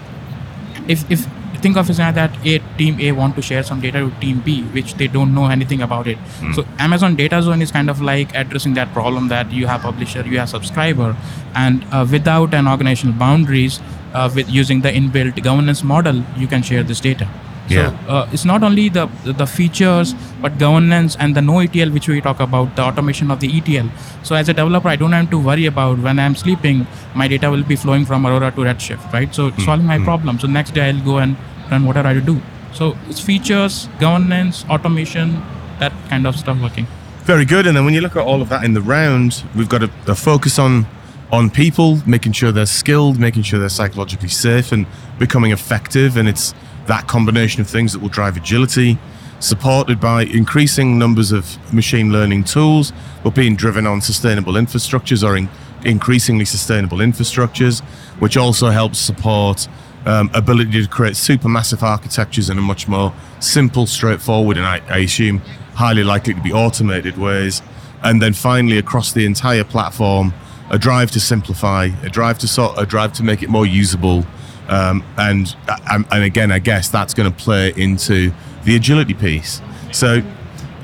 if 0.87 1.11
if 1.11 1.27
think 1.63 1.77
of 1.77 1.91
it 1.91 1.99
as 1.99 2.15
that 2.15 2.47
a 2.47 2.59
team 2.79 3.01
a 3.01 3.13
want 3.13 3.35
to 3.37 3.43
share 3.43 3.63
some 3.63 3.81
data 3.81 4.05
with 4.05 4.21
team 4.21 4.41
b 4.41 4.63
which 4.77 4.95
they 4.95 5.09
don't 5.09 5.35
know 5.35 5.47
anything 5.47 5.83
about 5.83 6.07
it. 6.07 6.19
So 6.55 6.65
amazon 6.79 7.17
data 7.17 7.43
zone 7.43 7.63
is 7.63 7.73
kind 7.73 7.91
of 7.91 8.01
like 8.01 8.35
addressing 8.35 8.75
that 8.75 8.93
problem 8.93 9.29
that 9.29 9.51
you 9.51 9.67
have 9.67 9.83
publisher 9.83 10.23
you 10.23 10.39
have 10.39 10.49
subscriber 10.49 11.17
and 11.55 11.85
uh, 11.91 12.07
without 12.11 12.55
an 12.55 12.69
organizational 12.69 13.19
boundaries 13.19 13.81
uh, 14.15 14.31
with 14.35 14.49
using 14.49 14.83
the 14.83 14.91
inbuilt 14.91 15.43
governance 15.43 15.83
model 15.83 16.23
you 16.37 16.47
can 16.47 16.63
share 16.63 16.83
this 16.83 17.01
data 17.01 17.29
Yeah. 17.71 17.91
so 18.07 18.13
uh, 18.13 18.29
it's 18.33 18.45
not 18.45 18.63
only 18.63 18.89
the 18.89 19.07
the 19.25 19.47
features 19.47 20.15
but 20.43 20.59
governance 20.59 21.17
and 21.17 21.35
the 21.35 21.43
no 21.43 21.59
ETL 21.61 21.91
which 21.91 22.09
we 22.09 22.21
talk 22.21 22.41
about 22.41 22.77
the 22.77 22.83
automation 22.83 23.31
of 23.31 23.41
the 23.41 23.51
ETL. 23.59 23.91
So 24.23 24.35
as 24.35 24.49
a 24.49 24.55
developer, 24.55 24.89
I 24.89 24.97
don't 24.97 25.13
have 25.13 25.31
to 25.31 25.39
worry 25.39 25.67
about 25.67 25.99
when 25.99 26.19
I'm 26.19 26.35
sleeping, 26.35 26.87
my 27.15 27.29
data 27.29 27.51
will 27.51 27.65
be 27.65 27.77
flowing 27.77 28.05
from 28.05 28.27
Aurora 28.27 28.51
to 28.53 28.61
Redshift, 28.61 29.13
right? 29.13 29.35
So 29.35 29.49
it's 29.49 29.65
solving 29.65 29.87
my 29.87 29.99
problem. 29.99 30.39
So 30.39 30.47
next 30.47 30.75
day 30.75 30.89
I'll 30.89 31.05
go 31.05 31.19
and 31.19 31.37
run 31.71 31.85
whatever 31.85 32.09
I 32.09 32.21
do. 32.21 32.41
So 32.73 32.97
it's 33.09 33.21
features, 33.21 33.89
governance, 33.99 34.65
automation, 34.69 35.43
that 35.81 35.93
kind 36.09 36.27
of 36.27 36.37
stuff 36.37 36.61
working. 36.61 36.87
Very 37.23 37.45
good. 37.45 37.67
And 37.67 37.77
then 37.77 37.85
when 37.85 37.95
you 37.95 38.01
look 38.01 38.17
at 38.17 38.25
all 38.25 38.41
of 38.41 38.49
that 38.49 38.65
in 38.65 38.73
the 38.75 38.81
round, 38.81 39.45
we've 39.55 39.69
got 39.69 39.83
a, 39.83 39.91
a 40.07 40.15
focus 40.15 40.59
on 40.59 40.87
on 41.31 41.51
people, 41.51 42.01
making 42.07 42.33
sure 42.33 42.51
they're 42.53 42.65
skilled, 42.65 43.19
making 43.19 43.43
sure 43.43 43.61
they're 43.61 43.69
psychologically 43.69 44.29
safe, 44.29 44.73
and 44.73 44.87
becoming 45.19 45.53
effective. 45.53 46.17
And 46.17 46.27
it's 46.29 46.55
that 46.89 47.07
combination 47.07 47.61
of 47.61 47.69
things 47.69 47.93
that 47.93 48.01
will 48.01 48.09
drive 48.09 48.37
agility, 48.37 48.99
supported 49.41 50.01
by 50.01 50.25
increasing 50.25 50.99
numbers 50.99 51.31
of 51.31 51.73
machine 51.73 52.11
learning 52.13 52.45
tools, 52.45 52.93
but 53.23 53.35
being 53.35 53.55
driven 53.55 53.87
on 53.87 54.01
sustainable 54.01 54.55
infrastructures 54.55 55.27
or 55.27 55.37
in, 55.37 55.49
increasingly 55.85 56.45
sustainable 56.45 56.99
infrastructures, 56.99 57.81
which 58.19 58.37
also 58.37 58.71
helps 58.71 58.99
support 58.99 59.69
um, 60.07 60.31
ability 60.35 60.83
to 60.83 60.89
create 60.89 61.15
supermassive 61.15 61.83
architectures 61.83 62.51
in 62.51 62.59
a 62.59 62.61
much 62.61 62.89
more 62.89 63.13
simple, 63.41 63.87
straightforward, 63.87 64.57
and 64.57 64.67
I, 64.67 64.81
I 64.89 64.99
assume 64.99 65.39
highly 65.75 66.03
likely 66.03 66.35
to 66.35 66.41
be 66.41 66.53
automated 66.53 67.17
ways. 67.17 67.63
And 68.03 68.21
then 68.23 68.33
finally, 68.33 68.79
across 68.79 69.13
the 69.13 69.25
entire 69.27 69.65
platform, 69.65 70.33
a 70.71 70.79
drive 70.79 71.11
to 71.13 71.21
simplify, 71.21 71.91
a 72.03 72.09
drive 72.09 72.39
to 72.39 72.49
sort, 72.49 72.79
a 72.79 72.87
drive 72.87 73.13
to 73.15 73.23
make 73.23 73.43
it 73.43 73.49
more 73.49 73.67
usable, 73.67 74.25
um, 74.69 75.05
and 75.17 75.55
and 75.91 76.07
and 76.11 76.25
again, 76.25 76.53
I 76.53 76.59
guess 76.59 76.89
that's 76.89 77.15
going 77.15 77.31
to 77.31 77.37
play 77.37 77.73
into 77.77 78.33
the 78.65 78.77
agility 78.77 79.15
piece. 79.15 79.61
So, 79.93 80.21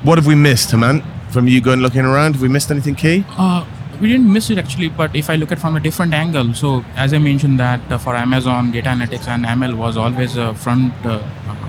what 0.02 0.18
have 0.18 0.26
we 0.26 0.34
missed, 0.34 0.70
Hemant? 0.70 1.04
From 1.30 1.48
you 1.48 1.60
going 1.60 1.80
looking 1.80 2.04
around, 2.04 2.34
have 2.34 2.42
we 2.42 2.48
missed 2.48 2.70
anything 2.70 2.94
key? 2.94 3.24
Uh, 3.30 3.66
we 4.00 4.08
didn't 4.08 4.32
miss 4.32 4.50
it 4.50 4.58
actually, 4.58 4.88
but 4.88 5.14
if 5.14 5.30
I 5.30 5.36
look 5.36 5.52
at 5.52 5.58
from 5.58 5.76
a 5.76 5.80
different 5.80 6.14
angle, 6.14 6.54
so 6.54 6.84
as 6.96 7.12
I 7.12 7.18
mentioned 7.18 7.58
that 7.60 7.80
uh, 7.90 7.98
for 7.98 8.14
Amazon, 8.14 8.70
data 8.70 8.88
analytics 8.88 9.28
and 9.28 9.44
ML 9.44 9.76
was 9.76 9.96
always 9.96 10.36
a 10.36 10.54
front 10.54 10.92
uh, 11.04 11.22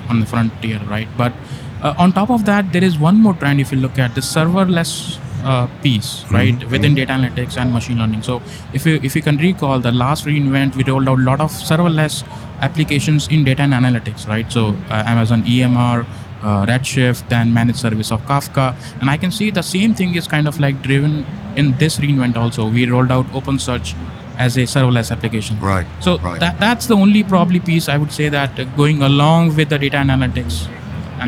on 0.10 0.20
the 0.20 0.26
frontier, 0.26 0.80
right? 0.88 1.08
But 1.18 1.34
uh, 1.82 1.96
on 1.98 2.14
top 2.14 2.30
of 2.30 2.46
that, 2.46 2.72
there 2.74 2.84
is 2.84 2.98
one 2.98 3.22
more 3.22 3.34
trend. 3.34 3.60
If 3.60 3.72
you 3.72 3.78
look 3.80 4.00
at 4.00 4.16
the 4.16 4.22
serverless 4.22 5.20
uh, 5.46 5.68
piece, 5.82 6.26
right, 6.32 6.58
within 6.70 6.96
data 6.96 7.14
analytics 7.14 7.58
and 7.58 7.72
machine 7.72 8.00
learning. 8.00 8.24
So 8.24 8.42
if 8.74 8.86
you 8.86 9.00
if 9.04 9.16
you 9.16 9.22
can 9.22 9.38
recall, 9.38 9.80
the 9.80 9.92
last 9.92 10.26
reInvent, 10.26 10.76
we 10.76 10.84
rolled 10.84 11.08
out 11.08 11.20
a 11.20 11.22
lot 11.22 11.40
of 11.40 11.52
serverless 11.52 12.24
applications 12.62 13.28
in 13.28 13.44
data 13.44 13.62
and 13.62 13.74
analytics, 13.74 14.28
right? 14.28 14.52
So 14.52 14.70
uh, 14.90 15.04
Amazon 15.16 15.44
EMR. 15.44 16.06
Uh, 16.44 16.64
Redshift 16.68 17.32
and 17.32 17.52
managed 17.52 17.80
service 17.80 18.12
of 18.12 18.22
Kafka, 18.26 18.76
and 19.02 19.10
I 19.10 19.18
can 19.18 19.32
see 19.32 19.50
the 19.50 19.64
same 19.64 19.96
thing 19.96 20.14
is 20.14 20.28
kind 20.28 20.48
of 20.48 20.60
like 20.60 20.80
driven 20.84 21.26
in 21.56 21.76
this 21.80 21.98
reinvent 21.98 22.36
also. 22.36 22.68
We 22.70 22.88
rolled 22.88 23.10
out 23.10 23.26
OpenSearch 23.28 23.96
as 24.38 24.56
a 24.56 24.64
serverless 24.64 25.12
application. 25.12 25.60
Right. 25.60 25.88
So 26.02 26.20
right. 26.20 26.40
that 26.40 26.60
that's 26.60 26.86
the 26.86 26.96
only 26.96 27.24
probably 27.24 27.60
piece 27.60 27.90
I 27.90 27.98
would 27.98 28.12
say 28.12 28.30
that 28.30 28.56
going 28.78 29.02
along 29.02 29.56
with 29.56 29.70
the 29.70 29.80
data 29.80 29.98
analytics 29.98 30.68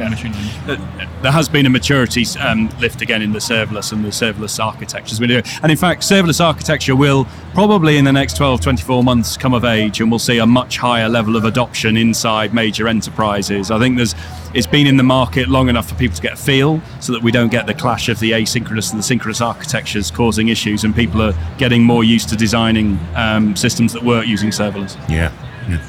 and 0.01 0.03
Yeah. 0.03 0.31
machine 0.31 0.33
learning. 0.67 0.88
There 1.21 1.31
has 1.31 1.49
been 1.49 1.65
a 1.65 1.69
maturity 1.69 2.25
um, 2.39 2.69
lift 2.79 3.01
again 3.01 3.21
in 3.21 3.31
the 3.31 3.39
serverless 3.39 3.91
and 3.91 4.03
the 4.05 4.10
serverless 4.10 4.63
architectures 4.63 5.19
we 5.19 5.27
do. 5.27 5.41
And 5.63 5.71
in 5.71 5.77
fact, 5.77 6.01
serverless 6.03 6.43
architecture 6.43 6.95
will 6.95 7.27
probably 7.53 7.97
in 7.97 8.05
the 8.05 8.13
next 8.13 8.38
12, 8.38 8.62
24 8.62 9.03
months 9.03 9.36
come 9.38 9.53
of 9.53 9.65
age 9.65 9.99
and 9.99 10.12
we'll 10.12 10.19
see 10.19 10.38
a 10.38 10.45
much 10.45 10.77
higher 10.77 11.10
level 11.10 11.36
of 11.36 11.43
adoption 11.45 11.97
inside 11.97 12.53
major 12.53 12.88
enterprises. 12.88 13.71
I 13.71 13.79
think 13.79 13.97
there's 13.97 14.15
it's 14.53 14.67
been 14.67 14.88
in 14.88 14.97
the 14.97 15.03
market 15.03 15.49
long 15.49 15.69
enough 15.69 15.89
for 15.89 15.95
people 15.95 16.15
to 16.15 16.21
get 16.21 16.33
a 16.33 16.38
feel 16.38 16.81
so 16.99 17.12
that 17.13 17.21
we 17.21 17.31
don't 17.31 17.49
get 17.49 17.67
the 17.67 17.73
clash 17.73 18.10
of 18.10 18.19
the 18.19 18.31
asynchronous 18.31 18.91
and 18.91 18.99
the 18.99 19.03
synchronous 19.03 19.41
architectures 19.41 20.10
causing 20.10 20.47
issues 20.47 20.83
and 20.83 20.95
people 20.95 21.21
are 21.21 21.33
getting 21.57 21.83
more 21.83 22.03
used 22.03 22.29
to 22.29 22.36
designing 22.36 22.97
um, 23.15 23.55
systems 23.55 23.91
that 23.93 24.03
work 24.03 24.25
using 24.25 24.49
serverless. 24.49 24.95
Yeah. 25.10 25.31
yeah. 25.69 25.81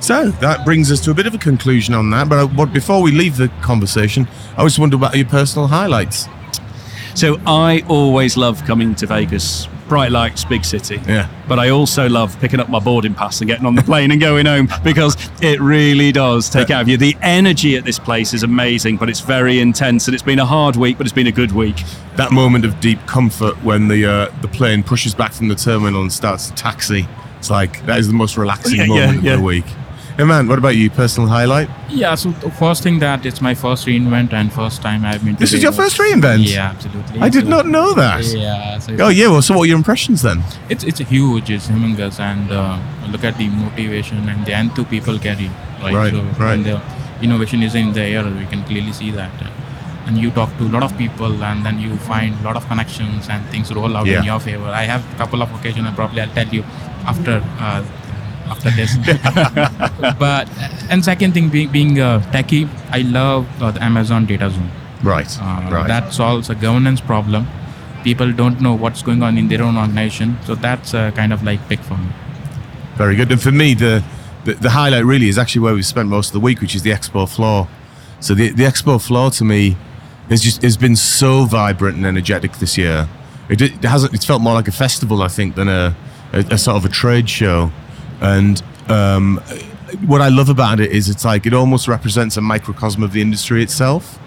So 0.00 0.30
that 0.30 0.64
brings 0.64 0.92
us 0.92 1.00
to 1.00 1.10
a 1.10 1.14
bit 1.14 1.26
of 1.26 1.34
a 1.34 1.38
conclusion 1.38 1.94
on 1.94 2.10
that. 2.10 2.28
But, 2.28 2.38
uh, 2.38 2.46
but 2.46 2.72
before 2.72 3.02
we 3.02 3.10
leave 3.10 3.36
the 3.36 3.48
conversation, 3.62 4.28
I 4.56 4.62
just 4.64 4.78
wonder 4.78 4.96
about 4.96 5.16
your 5.16 5.26
personal 5.26 5.66
highlights. 5.68 6.28
So 7.14 7.40
I 7.46 7.82
always 7.88 8.36
love 8.36 8.62
coming 8.64 8.94
to 8.96 9.06
Vegas. 9.06 9.68
Bright 9.88 10.10
lights, 10.10 10.44
big 10.44 10.64
city. 10.64 11.00
Yeah. 11.06 11.28
But 11.48 11.60
I 11.60 11.70
also 11.70 12.08
love 12.08 12.38
picking 12.40 12.58
up 12.58 12.68
my 12.68 12.80
boarding 12.80 13.14
pass 13.14 13.40
and 13.40 13.48
getting 13.48 13.64
on 13.66 13.76
the 13.76 13.82
plane 13.82 14.10
and 14.10 14.20
going 14.20 14.44
home 14.44 14.68
because 14.82 15.16
it 15.40 15.60
really 15.60 16.10
does 16.10 16.50
take 16.50 16.70
out 16.70 16.82
of 16.82 16.88
you. 16.88 16.96
The 16.96 17.16
energy 17.22 17.76
at 17.76 17.84
this 17.84 17.98
place 17.98 18.34
is 18.34 18.42
amazing, 18.42 18.96
but 18.96 19.08
it's 19.08 19.20
very 19.20 19.60
intense 19.60 20.08
and 20.08 20.14
it's 20.14 20.24
been 20.24 20.40
a 20.40 20.44
hard 20.44 20.74
week, 20.74 20.98
but 20.98 21.06
it's 21.06 21.14
been 21.14 21.28
a 21.28 21.32
good 21.32 21.52
week. 21.52 21.76
That 22.16 22.32
moment 22.32 22.64
of 22.64 22.80
deep 22.80 22.98
comfort 23.06 23.54
when 23.62 23.86
the 23.86 24.04
uh, 24.06 24.40
the 24.42 24.48
plane 24.48 24.82
pushes 24.82 25.14
back 25.14 25.32
from 25.32 25.46
the 25.48 25.54
terminal 25.54 26.02
and 26.02 26.12
starts 26.12 26.48
to 26.48 26.54
taxi. 26.54 27.06
It's 27.38 27.48
like 27.50 27.86
that 27.86 28.00
is 28.00 28.08
the 28.08 28.14
most 28.14 28.36
relaxing 28.36 28.78
Yeah, 28.78 28.86
yeah, 28.86 29.06
moment 29.06 29.22
yeah. 29.22 29.32
of 29.34 29.38
the 29.38 29.44
week. 29.46 29.66
Hemant, 30.16 30.48
what 30.48 30.58
about 30.58 30.76
you? 30.76 30.88
Personal 30.88 31.28
highlight? 31.28 31.68
Yeah. 31.90 32.14
So 32.14 32.30
the 32.30 32.50
first 32.50 32.82
thing 32.82 33.00
that 33.00 33.26
it's 33.26 33.42
my 33.42 33.54
first 33.54 33.86
reinvent 33.86 34.32
and 34.32 34.50
first 34.50 34.80
time 34.80 35.04
I've 35.04 35.22
been. 35.22 35.34
to 35.36 35.40
This 35.40 35.52
is 35.52 35.62
your 35.62 35.72
first 35.72 35.98
reinvent. 35.98 36.50
Yeah, 36.50 36.70
absolutely. 36.70 37.20
I 37.20 37.28
did 37.28 37.44
So- 37.44 37.50
not 37.50 37.66
know 37.66 37.92
that. 37.94 38.24
Yeah. 38.24 38.78
So 38.78 38.96
Oh 38.98 39.08
yeah. 39.08 39.28
Well, 39.28 39.42
so 39.42 39.54
what 39.54 39.64
are 39.64 39.66
your 39.66 39.76
impressions 39.76 40.22
then? 40.22 40.42
it's 40.70 40.84
it's 40.84 41.00
huge, 41.00 41.50
it's 41.50 41.68
humongous, 41.68 42.18
and 42.18 42.50
uh, 42.50 42.78
look 43.12 43.24
at 43.24 43.36
the 43.36 43.48
motivation 43.48 44.26
and 44.30 44.46
the 44.46 44.52
enthu 44.52 44.88
people 44.88 45.18
carry, 45.18 45.50
right? 45.82 45.94
Right, 45.94 46.12
so 46.12 46.22
right. 46.22 46.38
when 46.40 46.62
the 46.62 46.80
innovation 47.20 47.62
is 47.62 47.74
in 47.74 47.92
the 47.92 48.00
air, 48.02 48.24
we 48.24 48.46
can 48.46 48.64
clearly 48.64 48.92
see 48.92 49.10
that. 49.10 49.30
And 50.06 50.16
you 50.16 50.30
talk 50.30 50.56
to 50.58 50.64
a 50.64 50.72
lot 50.76 50.82
of 50.84 50.96
people, 50.96 51.44
and 51.44 51.66
then 51.66 51.78
you 51.80 51.94
find 52.08 52.32
a 52.40 52.44
lot 52.48 52.56
of 52.56 52.66
connections, 52.68 53.28
and 53.28 53.44
things 53.50 53.70
roll 53.74 53.94
out 53.96 54.06
Yeah. 54.06 54.20
in 54.20 54.24
your 54.32 54.40
favor. 54.40 54.68
I 54.82 54.84
have 54.84 55.02
a 55.14 55.16
couple 55.18 55.42
of 55.42 55.52
occasions, 55.60 55.86
and 55.86 55.94
probably 55.94 56.22
I'll 56.22 56.34
tell 56.40 56.48
you 56.48 56.64
after. 57.04 57.42
Uh, 57.60 57.82
after 58.46 58.70
this, 58.70 58.96
but 60.18 60.48
and 60.90 61.04
second 61.04 61.32
thing 61.34 61.48
being 61.48 61.70
being 61.70 62.00
uh, 62.00 62.20
techie, 62.32 62.68
I 62.90 63.02
love 63.02 63.46
uh, 63.62 63.70
the 63.70 63.82
Amazon 63.82 64.26
Data 64.26 64.50
Zone. 64.50 64.70
Right. 65.02 65.26
Uh, 65.40 65.68
right. 65.70 65.86
That 65.88 66.12
solves 66.12 66.50
a 66.50 66.54
governance 66.54 67.00
problem. 67.00 67.46
People 68.02 68.32
don't 68.32 68.60
know 68.60 68.74
what's 68.74 69.02
going 69.02 69.22
on 69.22 69.36
in 69.36 69.48
their 69.48 69.62
own 69.62 69.76
organization, 69.76 70.38
so 70.44 70.54
that's 70.54 70.94
uh, 70.94 71.10
kind 71.12 71.32
of 71.32 71.42
like 71.42 71.66
big 71.68 71.80
for 71.80 71.96
me. 71.96 72.08
Very 72.96 73.16
good. 73.16 73.30
And 73.30 73.42
for 73.42 73.52
me, 73.52 73.74
the, 73.74 74.04
the 74.44 74.54
the 74.54 74.70
highlight 74.70 75.04
really 75.04 75.28
is 75.28 75.38
actually 75.38 75.62
where 75.62 75.74
we've 75.74 75.86
spent 75.86 76.08
most 76.08 76.28
of 76.28 76.32
the 76.32 76.40
week, 76.40 76.60
which 76.60 76.74
is 76.74 76.82
the 76.82 76.90
expo 76.90 77.28
floor. 77.28 77.68
So 78.20 78.34
the 78.34 78.50
the 78.50 78.64
expo 78.64 79.04
floor 79.04 79.30
to 79.32 79.44
me 79.44 79.76
has 80.28 80.42
just 80.42 80.62
has 80.62 80.76
been 80.76 80.96
so 80.96 81.44
vibrant 81.44 81.96
and 81.96 82.06
energetic 82.06 82.52
this 82.54 82.78
year. 82.78 83.08
It, 83.48 83.60
it 83.60 83.84
hasn't. 83.84 84.14
It's 84.14 84.24
felt 84.24 84.42
more 84.42 84.54
like 84.54 84.68
a 84.68 84.72
festival, 84.72 85.22
I 85.22 85.28
think, 85.28 85.54
than 85.54 85.68
a 85.68 85.94
a, 86.32 86.38
a 86.50 86.58
sort 86.58 86.76
of 86.76 86.84
a 86.84 86.88
trade 86.88 87.28
show. 87.28 87.70
And 88.20 88.62
um, 88.88 89.38
what 90.06 90.20
I 90.20 90.28
love 90.28 90.48
about 90.48 90.80
it 90.80 90.90
is 90.90 91.08
it's 91.08 91.24
like 91.24 91.46
it 91.46 91.54
almost 91.54 91.88
represents 91.88 92.36
a 92.36 92.40
microcosm 92.40 93.02
of 93.02 93.12
the 93.12 93.20
industry 93.20 93.62
itself. 93.62 94.18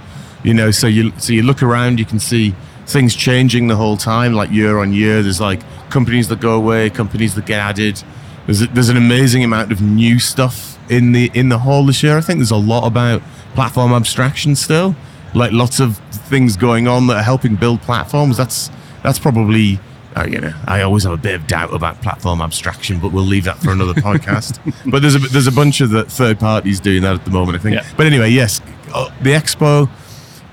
You 0.43 0.53
know, 0.53 0.71
so 0.71 0.87
you 0.87 1.11
so 1.17 1.33
you 1.33 1.43
look 1.43 1.61
around, 1.61 1.99
you 1.99 2.05
can 2.05 2.19
see 2.19 2.55
things 2.85 3.15
changing 3.15 3.67
the 3.67 3.75
whole 3.75 3.97
time, 3.97 4.33
like 4.33 4.51
year 4.51 4.79
on 4.79 4.93
year. 4.93 5.21
There's 5.21 5.41
like 5.41 5.61
companies 5.89 6.27
that 6.29 6.39
go 6.39 6.55
away, 6.55 6.89
companies 6.89 7.35
that 7.35 7.45
get 7.45 7.59
added. 7.59 8.01
There's 8.45 8.61
a, 8.61 8.67
there's 8.67 8.89
an 8.89 8.97
amazing 8.97 9.43
amount 9.43 9.71
of 9.71 9.81
new 9.81 10.17
stuff 10.17 10.77
in 10.89 11.11
the 11.11 11.29
in 11.33 11.49
the 11.49 11.59
hall 11.59 11.85
this 11.85 12.01
year. 12.01 12.17
I 12.17 12.21
think 12.21 12.39
there's 12.39 12.51
a 12.51 12.55
lot 12.55 12.87
about 12.87 13.21
platform 13.53 13.91
abstraction 13.91 14.55
still, 14.55 14.95
like 15.35 15.51
lots 15.51 15.79
of 15.79 15.97
things 15.97 16.55
going 16.55 16.87
on 16.87 17.07
that 17.07 17.17
are 17.17 17.23
helping 17.23 17.55
build 17.55 17.81
platforms. 17.81 18.37
That's 18.37 18.71
that's 19.03 19.19
probably. 19.19 19.79
Uh, 20.15 20.25
you 20.29 20.41
know, 20.41 20.53
I 20.65 20.81
always 20.81 21.03
have 21.03 21.13
a 21.13 21.17
bit 21.17 21.35
of 21.35 21.45
doubt 21.47 21.73
about 21.73 22.01
platform 22.01 22.41
abstraction, 22.41 22.99
but 22.99 23.11
we'll 23.11 23.23
leave 23.23 23.43
that 23.43 23.57
for 23.57 23.71
another 23.71 23.93
podcast. 24.01 24.59
But 24.89 25.01
there's 25.01 25.15
a 25.15 25.19
there's 25.19 25.47
a 25.47 25.51
bunch 25.51 25.81
of 25.81 25.91
the 25.91 26.03
third 26.05 26.39
parties 26.39 26.79
doing 26.79 27.03
that 27.03 27.13
at 27.15 27.25
the 27.25 27.31
moment, 27.31 27.57
I 27.57 27.61
think. 27.61 27.75
Yeah. 27.75 27.87
But 27.95 28.07
anyway, 28.07 28.29
yes, 28.31 28.61
uh, 28.93 29.11
the 29.21 29.31
expo, 29.31 29.89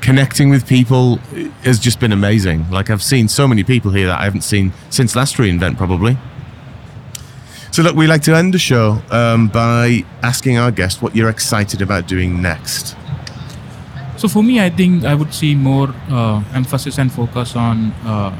connecting 0.00 0.50
with 0.50 0.66
people 0.66 1.16
has 1.64 1.78
just 1.78 2.00
been 2.00 2.12
amazing. 2.12 2.70
Like 2.70 2.90
I've 2.90 3.02
seen 3.02 3.28
so 3.28 3.48
many 3.48 3.64
people 3.64 3.90
here 3.90 4.06
that 4.08 4.20
I 4.20 4.24
haven't 4.24 4.42
seen 4.42 4.72
since 4.90 5.16
last 5.16 5.36
reInvent, 5.36 5.78
probably. 5.78 6.18
So 7.72 7.82
look, 7.82 7.94
we 7.94 8.06
like 8.06 8.22
to 8.22 8.34
end 8.34 8.54
the 8.54 8.58
show 8.58 9.02
um, 9.10 9.48
by 9.48 10.04
asking 10.22 10.56
our 10.56 10.70
guest 10.70 11.02
what 11.02 11.14
you're 11.14 11.28
excited 11.28 11.82
about 11.82 12.06
doing 12.08 12.40
next. 12.40 12.96
So 14.16 14.28
for 14.28 14.42
me, 14.42 14.60
I 14.60 14.70
think 14.70 15.04
I 15.04 15.14
would 15.14 15.34
see 15.34 15.54
more 15.54 15.94
uh, 16.08 16.42
emphasis 16.54 16.98
and 16.98 17.12
focus 17.12 17.54
on 17.54 17.92
uh, 18.04 18.30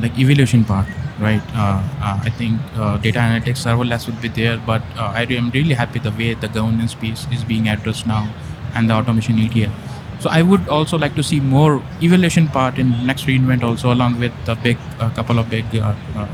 like 0.00 0.18
evaluation 0.18 0.64
part, 0.64 0.86
right? 1.18 1.42
Uh, 1.54 1.82
uh, 2.00 2.20
I 2.22 2.30
think 2.30 2.60
uh, 2.74 2.96
data 2.98 3.18
analytics 3.18 3.64
serverless 3.66 4.06
would 4.06 4.20
be 4.20 4.28
there, 4.28 4.58
but 4.66 4.82
uh, 4.96 5.12
I 5.14 5.22
am 5.30 5.50
really 5.50 5.74
happy 5.74 5.98
the 5.98 6.10
way 6.10 6.34
the 6.34 6.48
governance 6.48 6.94
piece 6.94 7.26
is 7.32 7.44
being 7.44 7.68
addressed 7.68 8.06
now 8.06 8.28
and 8.74 8.90
the 8.90 8.94
automation 8.94 9.38
ETL. 9.38 9.72
So 10.20 10.30
I 10.30 10.42
would 10.42 10.68
also 10.68 10.96
like 10.98 11.14
to 11.16 11.22
see 11.22 11.40
more 11.40 11.82
evaluation 12.02 12.48
part 12.48 12.78
in 12.78 13.06
next 13.06 13.26
reinvent 13.26 13.62
also 13.62 13.92
along 13.92 14.18
with 14.18 14.32
a 14.48 14.56
big 14.56 14.78
a 14.98 15.10
couple 15.10 15.38
of 15.38 15.50
big 15.50 15.64
uh, 15.76 15.94
uh, 16.14 16.26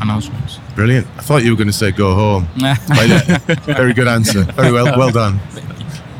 announcements. 0.00 0.58
Brilliant. 0.74 1.06
I 1.18 1.22
thought 1.22 1.44
you 1.44 1.50
were 1.50 1.56
going 1.56 1.68
to 1.68 1.72
say 1.72 1.90
go 1.92 2.14
home. 2.14 2.48
Very 3.66 3.92
good 3.92 4.08
answer. 4.08 4.44
Very 4.44 4.72
well, 4.72 4.98
well 4.98 5.10
done. 5.10 5.40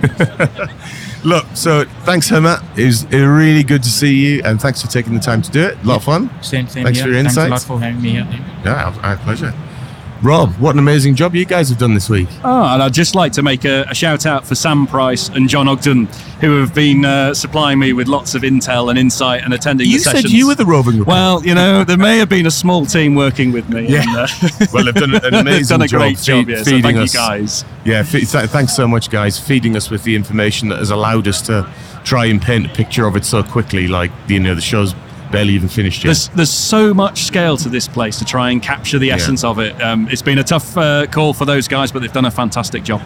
Look, 1.24 1.46
so 1.54 1.84
thanks, 2.04 2.30
Hemant. 2.30 2.62
It 2.78 2.86
was 2.86 3.04
really 3.10 3.64
good 3.64 3.82
to 3.82 3.88
see 3.88 4.14
you, 4.14 4.42
and 4.44 4.60
thanks 4.60 4.80
for 4.80 4.88
taking 4.88 5.14
the 5.14 5.20
time 5.20 5.42
to 5.42 5.50
do 5.50 5.62
it. 5.62 5.76
A 5.82 5.86
lot 5.86 5.96
of 5.96 6.04
fun. 6.04 6.30
Same, 6.42 6.68
same 6.68 6.84
Thanks 6.84 6.98
here. 7.00 7.08
for 7.08 7.12
your 7.12 7.22
Thanks 7.24 7.36
a 7.36 7.48
lot 7.48 7.62
for 7.62 7.80
having 7.80 8.00
me 8.00 8.10
here. 8.10 8.26
Yeah, 8.64 8.94
our 9.02 9.16
pleasure. 9.18 9.52
Rob, 10.22 10.50
what 10.56 10.74
an 10.74 10.80
amazing 10.80 11.14
job 11.14 11.36
you 11.36 11.44
guys 11.44 11.68
have 11.68 11.78
done 11.78 11.94
this 11.94 12.10
week. 12.10 12.26
Ah, 12.42 12.74
and 12.74 12.82
I'd 12.82 12.92
just 12.92 13.14
like 13.14 13.30
to 13.34 13.42
make 13.42 13.64
a, 13.64 13.82
a 13.88 13.94
shout 13.94 14.26
out 14.26 14.44
for 14.44 14.56
Sam 14.56 14.84
Price 14.86 15.28
and 15.28 15.48
John 15.48 15.68
Ogden, 15.68 16.06
who 16.40 16.58
have 16.60 16.74
been 16.74 17.04
uh, 17.04 17.32
supplying 17.34 17.78
me 17.78 17.92
with 17.92 18.08
lots 18.08 18.34
of 18.34 18.42
intel 18.42 18.90
and 18.90 18.98
insight 18.98 19.44
and 19.44 19.54
attending 19.54 19.86
You 19.86 19.98
the 19.98 20.02
said 20.04 20.12
sessions. 20.16 20.32
you 20.32 20.48
were 20.48 20.56
the 20.56 20.64
roving 20.64 20.98
reporter. 20.98 21.10
Well, 21.10 21.46
you 21.46 21.54
know, 21.54 21.84
there 21.84 21.96
may 21.96 22.18
have 22.18 22.28
been 22.28 22.46
a 22.46 22.50
small 22.50 22.84
team 22.84 23.14
working 23.14 23.52
with 23.52 23.68
me. 23.68 23.86
Yeah. 23.88 24.02
and, 24.08 24.16
uh, 24.16 24.66
Well, 24.72 24.84
they've 24.86 24.94
done 24.94 25.14
an 25.14 25.34
amazing 25.34 25.68
done 25.78 25.82
a 25.82 25.86
job 25.88 26.00
great 26.00 26.18
job, 26.18 26.46
feed- 26.46 26.48
yeah, 26.52 26.58
so 26.58 26.64
feeding 26.64 26.82
thank 26.82 26.96
us. 26.98 27.14
you 27.14 27.20
guys. 27.20 27.64
Yeah, 27.84 28.02
th- 28.02 28.24
thanks 28.26 28.74
so 28.74 28.88
much, 28.88 29.10
guys, 29.10 29.38
feeding 29.38 29.76
us 29.76 29.88
with 29.88 30.02
the 30.02 30.16
information 30.16 30.68
that 30.70 30.78
has 30.80 30.90
allowed 30.90 31.28
us 31.28 31.40
to 31.42 31.72
try 32.04 32.26
and 32.26 32.42
paint 32.42 32.66
a 32.66 32.70
picture 32.70 33.06
of 33.06 33.14
it 33.14 33.24
so 33.24 33.44
quickly. 33.44 33.86
Like, 33.86 34.10
you 34.26 34.40
know, 34.40 34.56
the 34.56 34.60
show's 34.60 34.94
barely 35.30 35.52
even 35.54 35.68
finished 35.68 36.04
yet. 36.04 36.08
There's 36.08 36.28
there's 36.28 36.50
so 36.50 36.94
much 36.94 37.24
scale 37.24 37.56
to 37.58 37.68
this 37.68 37.88
place 37.88 38.18
to 38.18 38.24
try 38.24 38.50
and 38.50 38.62
capture 38.62 38.98
the 38.98 39.10
essence 39.10 39.44
of 39.44 39.58
it. 39.58 39.80
Um, 39.82 40.08
it's 40.10 40.22
been 40.22 40.38
a 40.38 40.44
tough 40.44 40.76
uh, 40.76 41.06
call 41.06 41.32
for 41.32 41.44
those 41.44 41.68
guys, 41.68 41.92
but 41.92 42.00
they've 42.00 42.12
done 42.12 42.24
a 42.26 42.30
fantastic 42.30 42.84
job. 42.84 43.02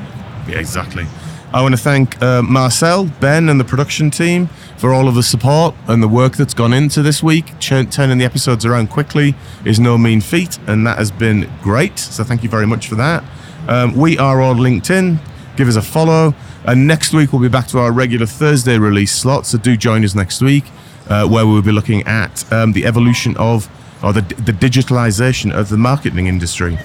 Yeah, 0.49 0.59
exactly. 0.59 1.07
I 1.55 1.61
want 1.61 1.75
to 1.75 1.81
thank 1.81 2.21
uh, 2.23 2.41
Marcel, 2.41 3.05
Ben, 3.21 3.51
and 3.51 3.61
the 3.61 3.65
production 3.65 4.11
team 4.11 4.47
for 4.79 4.95
all 4.95 5.07
of 5.07 5.15
the 5.15 5.23
support 5.23 5.75
and 5.87 6.03
the 6.03 6.09
work 6.09 6.35
that's 6.35 6.55
gone 6.55 6.73
into 6.73 7.03
this 7.03 7.23
week. 7.23 7.59
Ch- 7.59 7.91
turning 7.91 8.17
the 8.17 8.25
episodes 8.25 8.65
around 8.65 8.89
quickly 8.89 9.35
is 9.67 9.79
no 9.79 9.99
mean 9.99 10.23
feat, 10.23 10.59
and 10.67 10.87
that 10.87 10.97
has 10.97 11.11
been 11.11 11.51
great. 11.63 11.99
So 11.99 12.25
thank 12.25 12.43
you 12.43 12.49
very 12.49 12.67
much 12.67 12.89
for 12.89 12.95
that. 12.95 13.23
Um, 13.69 13.95
we 13.95 14.17
are 14.17 14.41
on 14.41 14.57
LinkedIn. 14.57 15.19
Give 15.57 15.69
us 15.69 15.77
a 15.77 15.83
follow. 15.83 16.35
And 16.65 16.87
next 16.87 17.13
week 17.13 17.33
we'll 17.33 17.43
be 17.43 17.49
back 17.49 17.67
to 17.69 17.79
our 17.79 17.93
regular 17.93 18.27
Thursday 18.27 18.79
release 18.79 19.13
slot. 19.13 19.47
So 19.47 19.59
do 19.59 19.77
join 19.77 20.05
us 20.05 20.15
next 20.15 20.41
week, 20.41 20.65
uh, 21.13 21.29
where 21.29 21.47
we'll 21.47 21.63
be 21.63 21.73
looking 21.73 22.03
at 22.05 22.51
um, 22.53 22.73
the 22.73 22.87
evolution 22.87 23.37
of 23.37 23.69
or 24.03 24.13
the, 24.13 24.23
the 24.23 24.53
digitalization 24.53 25.53
of 25.53 25.69
the 25.69 25.77
marketing 25.77 26.27
industry. 26.27 26.79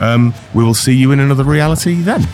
Um, 0.00 0.34
we 0.54 0.64
will 0.64 0.74
see 0.74 0.94
you 0.94 1.12
in 1.12 1.20
another 1.20 1.44
reality 1.44 1.94
then. 1.94 2.26